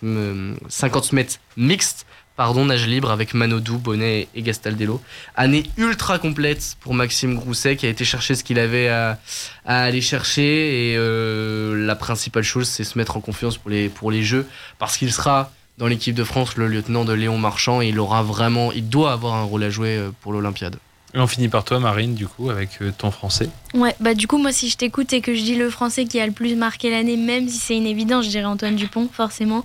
[0.69, 2.05] 50 mètres mixte
[2.37, 5.01] pardon, nage libre avec Manodou, Bonnet et Gastaldello.
[5.35, 9.17] Année ultra complète pour Maxime Grousset qui a été chercher ce qu'il avait à,
[9.65, 14.11] aller chercher et euh, la principale chose c'est se mettre en confiance pour les, pour
[14.11, 14.47] les Jeux
[14.79, 18.23] parce qu'il sera dans l'équipe de France le lieutenant de Léon Marchand et il aura
[18.23, 20.77] vraiment, il doit avoir un rôle à jouer euh, pour l'Olympiade.
[21.13, 23.49] Et on finit par toi, Marine, du coup, avec euh, ton français.
[23.73, 26.19] Ouais, bah du coup, moi, si je t'écoute et que je dis le français qui
[26.19, 29.63] a le plus marqué l'année, même si c'est une évidence, je dirais Antoine Dupont, forcément.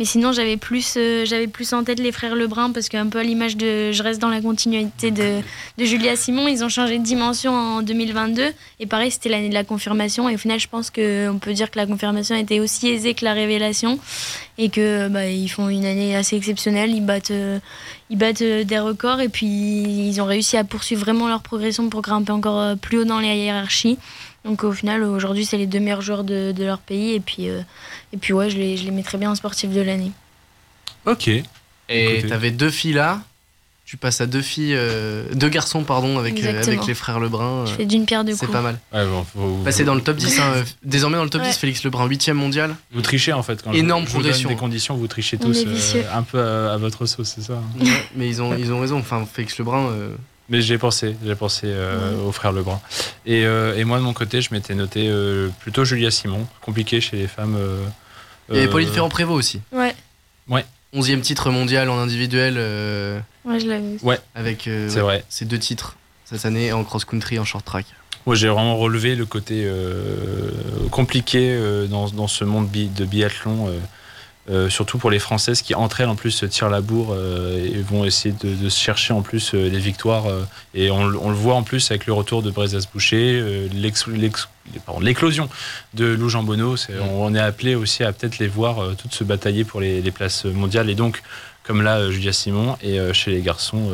[0.00, 3.18] Mais sinon, j'avais plus, euh, j'avais plus en tête les frères Lebrun parce qu'un peu
[3.18, 3.92] à l'image de.
[3.92, 5.42] Je reste dans la continuité de,
[5.76, 6.48] de Julia Simon.
[6.48, 8.50] Ils ont changé de dimension en 2022.
[8.78, 10.26] Et pareil, c'était l'année de la confirmation.
[10.30, 13.26] Et au final, je pense qu'on peut dire que la confirmation était aussi aisée que
[13.26, 13.98] la révélation.
[14.56, 16.94] Et que bah, ils font une année assez exceptionnelle.
[16.94, 17.58] Ils battent, euh,
[18.08, 19.20] ils battent euh, des records.
[19.20, 23.04] Et puis, ils ont réussi à poursuivre vraiment leur progression pour grimper encore plus haut
[23.04, 23.98] dans les hiérarchies.
[24.44, 27.12] Donc au final, aujourd'hui, c'est les deux meilleurs joueurs de, de leur pays.
[27.14, 27.60] Et puis, euh,
[28.12, 30.12] et puis ouais, je les, je les mets très bien en sportif de l'année.
[31.06, 31.28] Ok.
[31.88, 33.20] Et t'avais deux filles là.
[33.84, 37.66] Tu passes à deux filles, euh, deux garçons pardon, avec, euh, avec les frères Lebrun.
[37.66, 38.52] Je fais d'une pierre deux C'est coups.
[38.52, 38.78] pas mal.
[38.94, 40.38] Ouais, bon, faut- Passer dans le top 10.
[40.38, 41.48] hein, Désormais dans le top Ouais.
[41.48, 42.76] 10, Félix Lebrun, 8ème mondial.
[42.92, 43.60] Vous trichez en fait.
[43.64, 44.48] Quand Énorme je, je vous donne progression.
[44.48, 47.62] des conditions, vous trichez tous euh, un peu à, à votre sauce, c'est ça hein
[47.84, 48.98] Ouais, mais ils ont, ils ont raison.
[48.98, 49.90] Enfin, Félix Lebrun.
[50.50, 52.80] Mais j'ai pensé, j'ai pensé euh, aux frères Lebrun.
[53.24, 56.44] Et, euh, et moi de mon côté, je m'étais noté euh, plutôt Julia Simon.
[56.60, 57.54] Compliqué chez les femmes.
[57.56, 57.84] euh,
[58.50, 59.60] Il y avait euh, Pauline Ferrand-Prévot aussi.
[59.72, 59.94] Ouais,
[60.92, 63.96] 11ème titre mondial en individuel euh, ouais, je l'avais.
[64.34, 65.24] avec euh, C'est ouais, vrai.
[65.28, 67.86] ces deux titres cette année en cross-country, en short track.
[68.26, 70.50] Moi, j'ai vraiment relevé le côté euh,
[70.90, 73.68] compliqué euh, dans, dans ce monde bi- de biathlon.
[74.50, 77.56] Euh, surtout pour les Françaises qui entre elles en plus se tirent la bourre euh,
[77.64, 80.42] et vont essayer de, de se chercher en plus euh, les victoires euh,
[80.74, 83.38] et on, le- on le voit en plus avec le retour de Brezas Boucher
[85.00, 85.48] l'éclosion
[85.94, 89.14] de Lou Jean Bonneau c'est- on, on est appelé aussi à peut-être les voir toutes
[89.14, 91.22] se batailler pour les, les places mondiales et donc
[91.62, 93.90] comme là Julia Simon et chez les garçons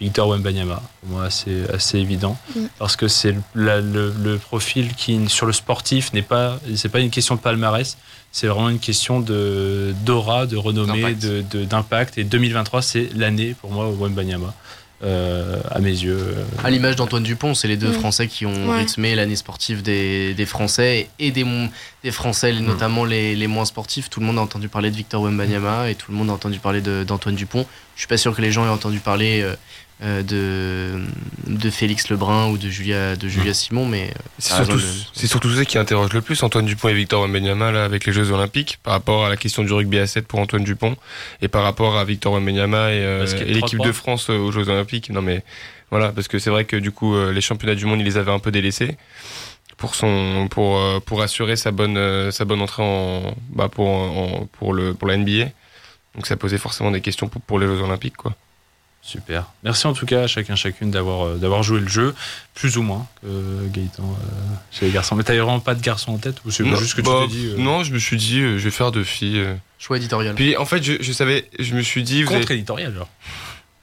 [0.00, 2.60] Victor Wembanyama pour moi c'est assez évident Mm.
[2.78, 6.88] parce que c'est le, la- le- le profil qui sur le sportif n'est pas c'est
[6.88, 7.96] pas une question de palmarès
[8.30, 11.52] c'est vraiment une question de d'aura, de renommée, D'impact.
[11.56, 12.18] de- d'impact.
[12.18, 14.52] Et 2023, c'est l'année pour moi au Wembanyama,
[15.02, 16.18] euh, à mes yeux.
[16.18, 18.00] euh, À l'image d'Antoine Dupont, c'est les deux Mm.
[18.00, 18.80] Français qui ont Ouais.
[18.80, 21.44] rythmé l'année sportive des, des Français et des,
[22.04, 24.10] des Français, notamment les, les moins sportifs.
[24.10, 26.58] Tout le monde a entendu parler de Victor Wembanyama et tout le monde a entendu
[26.58, 27.64] parler de- d'Antoine Dupont.
[27.94, 29.56] Je suis pas sûr que les gens aient entendu parler euh,
[30.00, 31.00] de,
[31.48, 34.82] de Félix Lebrun ou de Julia, de Julia Simon, mais euh, C'est surtout, de-
[35.12, 38.12] c'est surtout ça qui interroge le plus Antoine Dupont et Victor Wembanyama là avec les
[38.12, 40.96] Jeux Olympiques par rapport à la question du rugby à 7 pour Antoine Dupont
[41.42, 43.86] et par rapport à Victor Wembanyama et, euh, et l'équipe 3-3.
[43.86, 45.10] de France euh, aux Jeux Olympiques.
[45.10, 45.42] Non mais
[45.90, 48.18] voilà parce que c'est vrai que du coup euh, les championnats du monde il les
[48.18, 48.96] avait un peu délaissés
[49.78, 53.88] pour son pour euh, pour assurer sa bonne euh, sa bonne entrée en bah pour
[53.88, 55.46] en- pour le pour la NBA.
[56.14, 58.34] Donc ça posait forcément des questions pour, pour les Jeux Olympiques quoi.
[59.08, 59.46] Super.
[59.64, 62.14] Merci en tout cas à chacun chacune d'avoir euh, d'avoir joué le jeu,
[62.54, 65.16] plus ou moins que Gaëtan euh, chez les garçons.
[65.16, 67.28] Mais t'avais vraiment pas de garçon en tête ou c'est non, juste que bah, tu
[67.30, 69.38] t'es dit euh, non, je me suis dit euh, je vais faire deux filles.
[69.38, 69.54] euh.
[69.78, 70.34] choix éditorial.
[70.34, 73.08] Puis en fait je, je savais je me suis dit vous allez- contre-éditorial genre.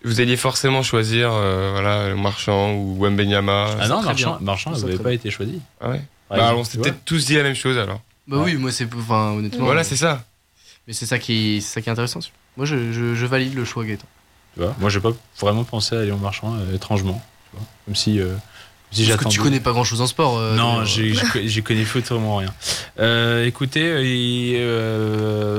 [0.04, 3.76] Vous alliez forcément choisir euh, voilà, le Marchand ou Wembenyama.
[3.80, 4.46] Ah non, Marchand, bien.
[4.46, 5.60] Marchand Ça, n'avait très pas été choisi.
[5.82, 8.02] Ah ouais Par Bah, exemple, on s'est peut-être tous dit la même chose alors.
[8.28, 9.66] Bah oui, moi c'est enfin honnêtement.
[9.66, 10.24] Voilà, c'est ça.
[10.88, 12.20] Mais c'est ça qui c'est ça qui est intéressant.
[12.58, 14.06] Moi je, je, je valide le choix Gaëtan.
[14.56, 17.22] Tu vois Moi, j'ai pas vraiment pensé à Léon Marchand, euh, étrangement.
[17.52, 18.34] Tu vois Comme si, euh,
[18.92, 20.38] si Parce que tu connais pas grand chose en sport.
[20.38, 22.54] euh, Non, j'y connais foutrement rien.
[23.00, 24.52] Euh, écoutez, il,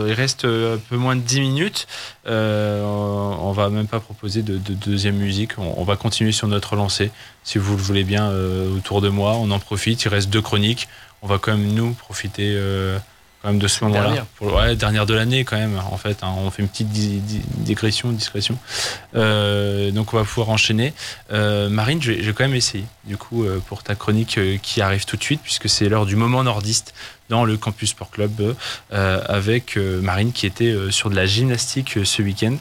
[0.08, 1.86] il reste un peu moins de 10 minutes.
[2.26, 5.58] On va même pas proposer de, de deuxième musique.
[5.58, 7.10] On, on va continuer sur notre lancée.
[7.44, 8.30] Si vous le voulez bien,
[8.76, 10.02] autour de moi, on en profite.
[10.04, 10.88] Il reste deux chroniques.
[11.22, 12.56] On va quand même, nous, profiter
[13.42, 14.26] quand même de ce moment-là.
[14.40, 16.18] Ouais, dernière de l'année quand même, en fait.
[16.22, 16.32] hein.
[16.38, 18.58] on fait une petite di- di- digression, discrétion.
[19.14, 20.92] Euh, donc on va pouvoir enchaîner.
[21.32, 24.38] Euh, Marine, je vais, je vais quand même essayer, du coup, euh, pour ta chronique
[24.62, 26.94] qui arrive tout de suite, puisque c'est l'heure du moment nordiste
[27.28, 28.54] dans le Campus Sport Club,
[28.92, 32.56] euh, avec euh, Marine qui était euh, sur de la gymnastique ce week-end.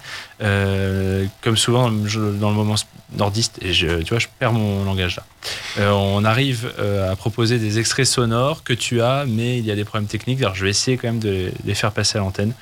[1.42, 2.76] Comme souvent dans le moment
[3.16, 5.94] nordiste, et je, tu vois, je perds mon langage là.
[5.94, 6.72] On arrive
[7.10, 10.40] à proposer des extraits sonores que tu as, mais il y a des problèmes techniques.
[10.42, 12.54] Alors je vais essayer quand même de les- faire passer à l'antenne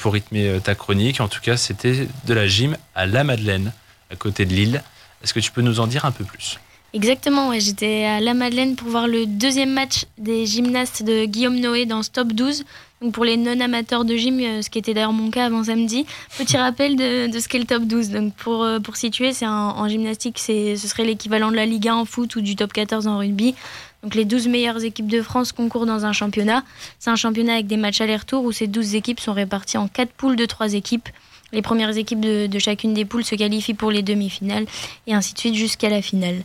[0.00, 1.20] pour rythmer ta chronique.
[1.20, 3.72] En tout cas, c'était de la gym à La Madeleine,
[4.10, 4.82] à côté de Lille.
[5.22, 6.58] Est-ce que tu peux nous en dire un peu plus?
[6.94, 11.58] Exactement, ouais, j'étais à La Madeleine pour voir le deuxième match des gymnastes de Guillaume
[11.58, 12.64] Noé dans ce top 12.
[13.00, 16.04] Donc pour les non-amateurs de gym, euh, ce qui était d'ailleurs mon cas avant samedi,
[16.36, 18.10] petit rappel de, de ce qu'est le top 12.
[18.10, 21.88] Donc pour, euh, pour situer, c'est en gymnastique, c'est, ce serait l'équivalent de la Ligue
[21.88, 23.54] 1 en foot ou du top 14 en rugby.
[24.02, 26.62] Donc les 12 meilleures équipes de France concourent dans un championnat.
[26.98, 30.10] C'est un championnat avec des matchs aller-retour où ces 12 équipes sont réparties en 4
[30.12, 31.08] poules de 3 équipes.
[31.52, 34.66] Les premières équipes de, de chacune des poules se qualifient pour les demi-finales
[35.06, 36.42] et ainsi de suite jusqu'à la finale.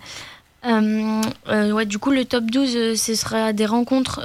[0.66, 4.22] Euh, euh, du coup, le top 12, euh, ce sera des rencontres,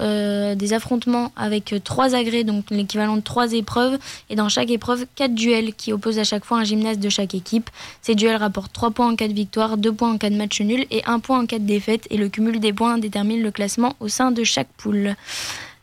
[0.54, 3.98] des affrontements avec trois agrès, donc l'équivalent de trois épreuves.
[4.30, 7.34] Et dans chaque épreuve, quatre duels qui opposent à chaque fois un gymnaste de chaque
[7.34, 7.70] équipe.
[8.00, 10.60] Ces duels rapportent 3 points en cas de victoire, 2 points en cas de match
[10.60, 12.06] nul et 1 point en cas de défaite.
[12.10, 15.14] Et le cumul des points détermine le classement au sein de chaque poule.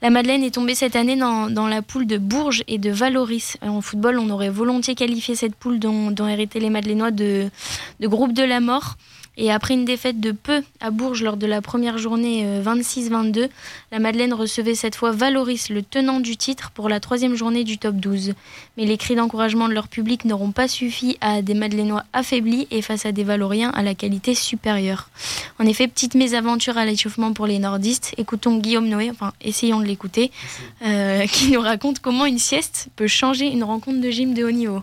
[0.01, 3.57] La Madeleine est tombée cette année dans, la poule de Bourges et de Valoris.
[3.61, 7.49] En football, on aurait volontiers qualifié cette poule dont, héritaient les Madeleinois de,
[7.99, 8.95] de groupe de la mort.
[9.41, 13.47] Et après une défaite de peu à Bourges lors de la première journée 26-22, euh,
[13.93, 17.77] la Madeleine recevait cette fois Valoris, le tenant du titre, pour la troisième journée du
[17.77, 18.33] top 12.
[18.75, 22.81] Mais les cris d'encouragement de leur public n'auront pas suffi à des Madeleinois affaiblis et
[22.81, 25.09] face à des Valoriens à la qualité supérieure.
[25.57, 28.13] En effet, petite mésaventure à l'échauffement pour les nordistes.
[28.17, 30.31] Écoutons Guillaume Noé, enfin essayons de l'écouter,
[30.85, 34.51] euh, qui nous raconte comment une sieste peut changer une rencontre de gym de haut
[34.51, 34.81] niveau.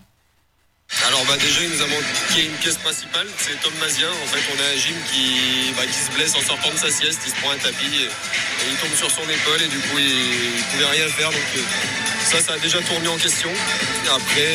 [1.07, 4.11] Alors bah déjà il nous a manqué une pièce principale, c'est Tom Mazien.
[4.11, 6.91] En fait on a un gym qui, bah, qui se blesse en sortant de sa
[6.91, 8.11] sieste, il se prend un tapis et,
[8.69, 11.31] il tombe sur son épaule et du coup il, ne pouvait rien faire.
[11.31, 11.63] Donc euh,
[12.25, 13.51] ça ça a déjà tourné en question.
[14.11, 14.55] après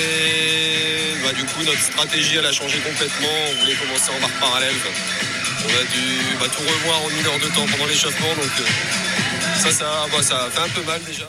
[1.24, 3.36] bah, du coup notre stratégie elle a changé complètement.
[3.52, 4.76] On voulait commencer en barre parallèle.
[5.64, 9.60] On a dû bah, tout revoir en une heure de temps pendant l'échauffement donc euh,
[9.64, 11.28] ça ça, ça fait un peu mal déjà.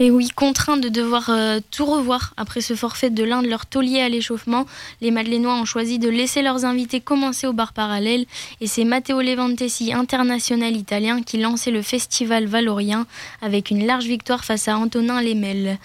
[0.00, 3.66] Et oui, contraints de devoir euh, tout revoir après ce forfait de l'un de leurs
[3.66, 4.66] tauliers à l'échauffement,
[5.00, 8.26] les Madeleinois ont choisi de laisser leurs invités commencer au bar parallèle
[8.60, 13.06] et c'est Matteo Levantesi, international italien, qui lançait le festival valorien
[13.40, 15.78] avec une large victoire face à Antonin Lemel.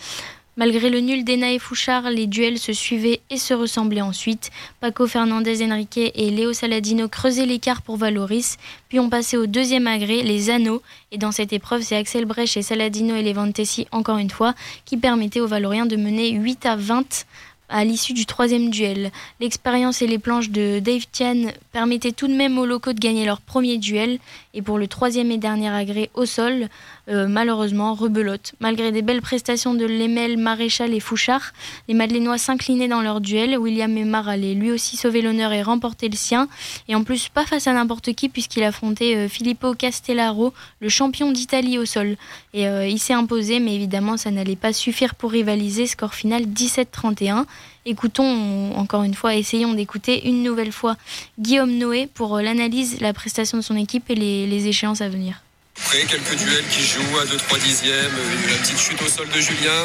[0.59, 4.51] Malgré le nul d'Ena et Fouchard, les duels se suivaient et se ressemblaient ensuite.
[4.81, 8.57] Paco Fernandez Enrique et Léo Saladino creusaient l'écart pour Valoris,
[8.89, 10.81] puis ont passé au deuxième agré, les anneaux.
[11.13, 14.53] Et dans cette épreuve, c'est Axel Brecht et Saladino et Levantesi, encore une fois,
[14.83, 17.25] qui permettaient aux Valoriens de mener 8 à 20
[17.69, 19.11] à l'issue du troisième duel.
[19.39, 23.25] L'expérience et les planches de Dave Tian permettaient tout de même aux locaux de gagner
[23.25, 24.19] leur premier duel.
[24.55, 26.69] Et pour le troisième et dernier agré au sol,
[27.07, 28.53] euh, malheureusement, rebelote.
[28.59, 31.53] Malgré des belles prestations de Lemel, Maréchal et Fouchard,
[31.87, 33.57] les Madeleinois s'inclinaient dans leur duel.
[33.59, 36.47] William Aymar allait lui aussi sauver l'honneur et remporter le sien.
[36.87, 41.31] Et en plus, pas face à n'importe qui, puisqu'il affrontait euh, Filippo Castellaro, le champion
[41.31, 42.17] d'Italie au sol.
[42.55, 45.85] Et euh, il s'est imposé, mais évidemment, ça n'allait pas suffire pour rivaliser.
[45.85, 47.45] Score final 17-31.
[47.85, 50.95] Écoutons, encore une fois, essayons d'écouter une nouvelle fois
[51.39, 55.41] Guillaume Noé pour l'analyse, la prestation de son équipe et les échéances à venir.
[55.81, 58.11] Après, quelques duels qui jouent à 2-3 dixièmes,
[58.47, 59.83] la petite chute au sol de Julien.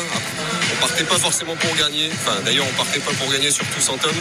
[0.73, 2.11] On partait pas forcément pour gagner.
[2.13, 4.13] Enfin, d'ailleurs, on partait pas pour gagner, surtout sans Tom.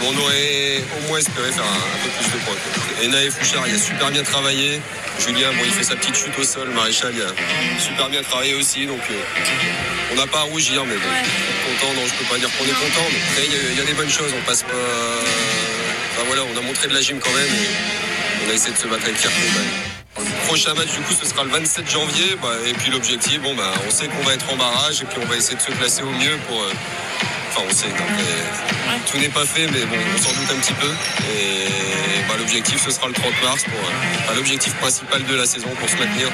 [0.00, 3.02] Mais on aurait au moins espéré faire un, peu plus de points.
[3.02, 4.80] Et Naïf Fouchard, il a super bien travaillé.
[5.20, 6.68] Julien, bon, il fait sa petite chute au sol.
[6.70, 8.86] Maréchal, il a super bien travaillé aussi.
[8.86, 11.94] Donc, euh, on n'a pas à rougir, mais bon, content.
[11.94, 13.06] Non, je peux pas dire qu'on est content.
[13.12, 14.32] Mais après, il y, a des bonnes choses.
[14.36, 14.68] On passe pas.
[14.68, 17.48] Enfin, voilà, on a montré de la gym quand même.
[18.46, 19.32] on a essayé de se battre avec Pierre
[20.18, 22.36] le prochain match, du coup, ce sera le 27 janvier.
[22.42, 25.18] Bah, et puis l'objectif, bon, bah, on sait qu'on va être en barrage et puis
[25.22, 26.60] on va essayer de se placer au mieux pour.
[26.60, 26.72] Euh,
[27.50, 27.88] enfin, on sait,
[29.10, 30.88] tout n'est pas fait, mais bon, on s'en doute un petit peu.
[30.88, 35.68] Et bah, l'objectif, ce sera le 30 mars pour euh, l'objectif principal de la saison
[35.78, 36.28] pour se maintenir.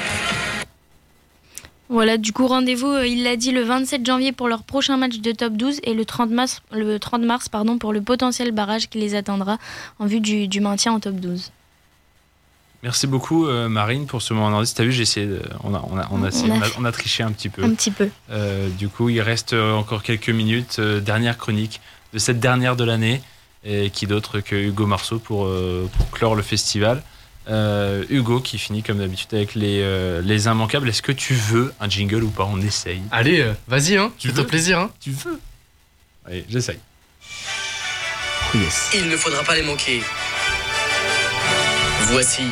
[1.91, 5.17] Voilà, du coup, rendez-vous, euh, il l'a dit, le 27 janvier pour leur prochain match
[5.17, 8.89] de top 12 et le 30 mars, le 30 mars pardon, pour le potentiel barrage
[8.89, 9.57] qui les attendra
[9.97, 11.51] en vue du, du maintien en top 12.
[12.81, 14.73] Merci beaucoup euh, Marine pour ce moment d'indice.
[14.73, 15.27] T'as vu, j'ai essayé,
[15.63, 16.29] on, a, on, a, on, a,
[16.77, 17.63] on, a, triché un petit peu.
[17.63, 18.09] Un petit peu.
[18.31, 20.79] Euh, du coup, il reste euh, encore quelques minutes.
[20.79, 21.81] dernière chronique
[22.13, 23.21] de cette dernière de l'année.
[23.65, 25.49] Et qui d'autre que Hugo Marceau pour,
[25.97, 27.03] pour clore le festival.
[28.09, 30.87] Hugo qui finit comme d'habitude avec les, les immanquables.
[30.87, 32.45] Est-ce que tu veux un jingle ou pas?
[32.49, 33.01] On essaye.
[33.11, 34.13] Allez, vas-y, hein.
[34.17, 34.79] Tu fais plaisir.
[34.79, 34.91] Hein.
[35.01, 35.41] Tu veux?
[36.25, 36.79] Allez, j'essaye.
[38.93, 40.01] Il ne faudra pas les manquer.
[42.11, 42.43] Voici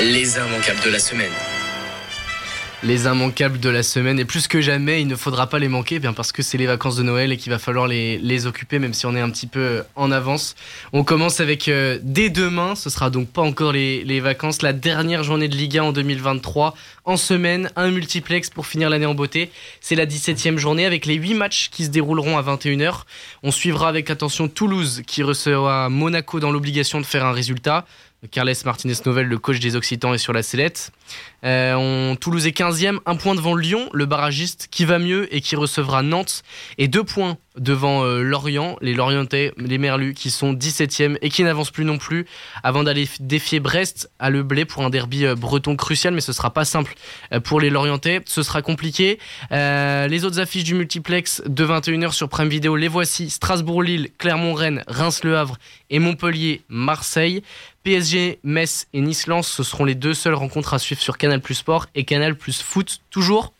[0.00, 1.32] les immanquables de la semaine.
[2.84, 5.96] Les immanquables de la semaine, et plus que jamais, il ne faudra pas les manquer,
[5.96, 8.78] eh bien parce que c'est les vacances de Noël et qu'il va falloir les, occuper,
[8.78, 10.54] même si on est un petit peu en avance.
[10.92, 14.72] On commence avec euh, dès demain, ce sera donc pas encore les, les, vacances, la
[14.72, 16.76] dernière journée de Liga en 2023.
[17.04, 19.50] En semaine, un multiplex pour finir l'année en beauté.
[19.80, 23.00] C'est la 17e journée avec les 8 matchs qui se dérouleront à 21h.
[23.42, 27.86] On suivra avec attention Toulouse qui recevra Monaco dans l'obligation de faire un résultat.
[28.32, 30.90] Carles Martinez Novel, le coach des Occitans, est sur la sellette.
[31.44, 35.54] Euh, Toulouse est 15e, un point devant Lyon, le barragiste, qui va mieux et qui
[35.54, 36.42] recevra Nantes,
[36.78, 41.44] et deux points devant euh, Lorient, les Lorientais, les Merlus, qui sont 17e et qui
[41.44, 42.26] n'avancent plus non plus,
[42.64, 46.32] avant d'aller défier Brest à Le Blé pour un derby euh, breton crucial, mais ce
[46.32, 46.94] sera pas simple
[47.44, 49.18] pour les Lorientais, ce sera compliqué.
[49.50, 55.36] les autres affiches du multiplex de 21h sur Prime Video, les voici Strasbourg-Lille, Clermont-Rennes, Reims-Le
[55.36, 55.56] Havre
[55.90, 57.42] et Montpellier-Marseille.
[57.88, 61.54] PSG, Metz et Nice-Lens, ce seront les deux seules rencontres à suivre sur Canal Plus
[61.54, 63.54] Sport et Canal Plus Foot, toujours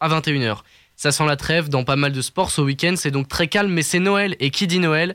[0.00, 0.60] à 21h.
[0.96, 3.70] Ça sent la trêve dans pas mal de sports ce week-end, c'est donc très calme,
[3.70, 4.36] mais c'est Noël.
[4.40, 5.14] Et qui dit Noël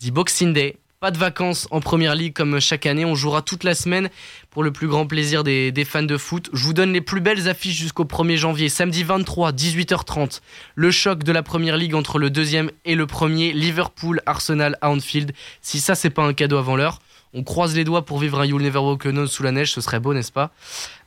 [0.00, 0.78] dit Boxing Day.
[0.98, 3.04] Pas de vacances en première ligue comme chaque année.
[3.04, 4.10] On jouera toute la semaine
[4.50, 6.50] pour le plus grand plaisir des, fans de foot.
[6.52, 8.68] Je vous donne les plus belles affiches jusqu'au 1er janvier.
[8.68, 10.40] Samedi 23, 18h30.
[10.74, 13.52] Le choc de la première ligue entre le deuxième et le premier.
[13.52, 15.34] Liverpool, Arsenal à Anfield.
[15.62, 16.98] Si ça, c'est pas un cadeau avant l'heure.
[17.34, 19.80] On croise les doigts pour vivre un You'll Never Walk Alone sous la neige, ce
[19.80, 20.50] serait beau, n'est-ce pas?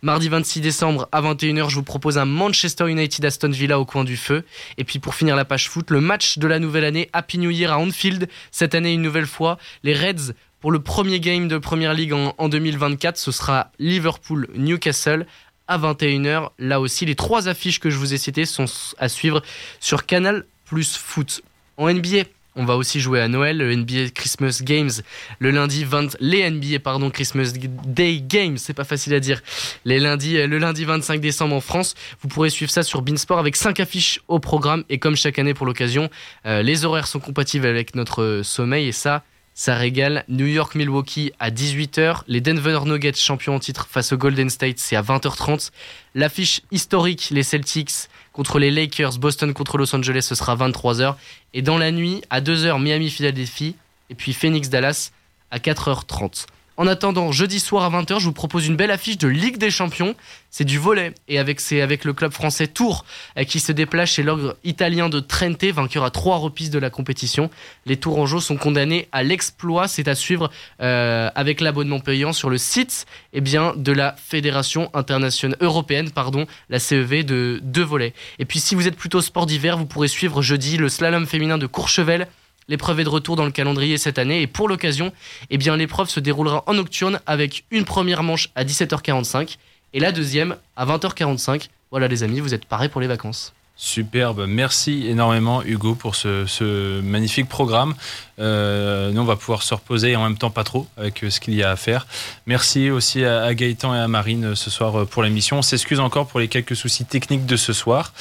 [0.01, 4.03] Mardi 26 décembre à 21h, je vous propose un Manchester United Aston Villa au coin
[4.03, 4.43] du feu.
[4.77, 7.49] Et puis pour finir la page foot, le match de la nouvelle année, Happy New
[7.49, 8.29] Year à Anfield.
[8.51, 12.35] Cette année, une nouvelle fois, les Reds pour le premier game de Première League en,
[12.37, 15.25] en 2024, ce sera Liverpool-Newcastle
[15.67, 16.49] à 21h.
[16.59, 18.65] Là aussi, les trois affiches que je vous ai citées sont
[18.99, 19.41] à suivre
[19.79, 21.41] sur Canal Plus Foot.
[21.77, 22.25] En NBA,
[22.55, 24.91] on va aussi jouer à Noël, le NBA Christmas Games,
[25.39, 27.53] le lundi 20, les NBA pardon Christmas
[27.85, 29.41] Day Games, c'est pas facile à dire.
[29.85, 33.55] Les lundis, le lundi 25 décembre en France, vous pourrez suivre ça sur Beansport avec
[33.55, 36.09] 5 affiches au programme et comme chaque année pour l'occasion,
[36.45, 39.23] euh, les horaires sont compatibles avec notre sommeil et ça,
[39.53, 40.23] ça régale.
[40.27, 44.77] New York Milwaukee à 18h, les Denver Nuggets champions en titre face au Golden State,
[44.77, 45.71] c'est à 20h30.
[46.15, 51.15] L'affiche historique, les Celtics contre les Lakers, Boston contre Los Angeles, ce sera 23h.
[51.53, 53.75] Et dans la nuit, à 2h, Miami Philadelphie,
[54.09, 55.11] et puis Phoenix Dallas
[55.51, 56.45] à 4h30.
[56.81, 59.69] En attendant, jeudi soir à 20h, je vous propose une belle affiche de Ligue des
[59.69, 60.15] Champions.
[60.49, 63.05] C'est du volet et avec, c'est avec le club français Tours
[63.37, 66.89] euh, qui se déplace chez l'ogre italien de Trente, vainqueur à trois reprises de la
[66.89, 67.51] compétition.
[67.85, 69.87] Les Tourangeaux sont condamnés à l'exploit.
[69.87, 70.49] C'est à suivre
[70.81, 76.79] euh, avec l'abonnement payant sur le site eh de la Fédération internationale européenne, pardon, la
[76.79, 78.15] CEV de, de volet.
[78.39, 81.59] Et puis si vous êtes plutôt sport d'hiver, vous pourrez suivre jeudi le slalom féminin
[81.59, 82.27] de Courchevel
[82.67, 85.11] L'épreuve est de retour dans le calendrier cette année et pour l'occasion,
[85.49, 89.57] eh bien l'épreuve se déroulera en nocturne avec une première manche à 17h45
[89.93, 91.69] et la deuxième à 20h45.
[91.91, 93.53] Voilà les amis, vous êtes parés pour les vacances.
[93.75, 97.95] Superbe, merci énormément Hugo pour ce, magnifique programme.
[98.37, 101.39] Euh, nous, on va pouvoir se reposer et en même temps pas trop avec ce
[101.39, 102.05] qu'il y a à faire.
[102.45, 105.57] Merci aussi à, Gaëtan et à Marine ce soir pour l'émission.
[105.57, 108.13] On s'excuse encore pour les quelques soucis techniques de ce soir.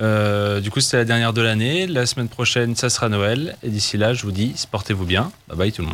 [0.00, 1.86] Euh, du coup, c'était la dernière de l'année.
[1.86, 3.56] La semaine prochaine, ça sera Noël.
[3.62, 5.30] Et d'ici là, je vous dis, portez-vous bien.
[5.48, 5.92] Bye bye tout le monde.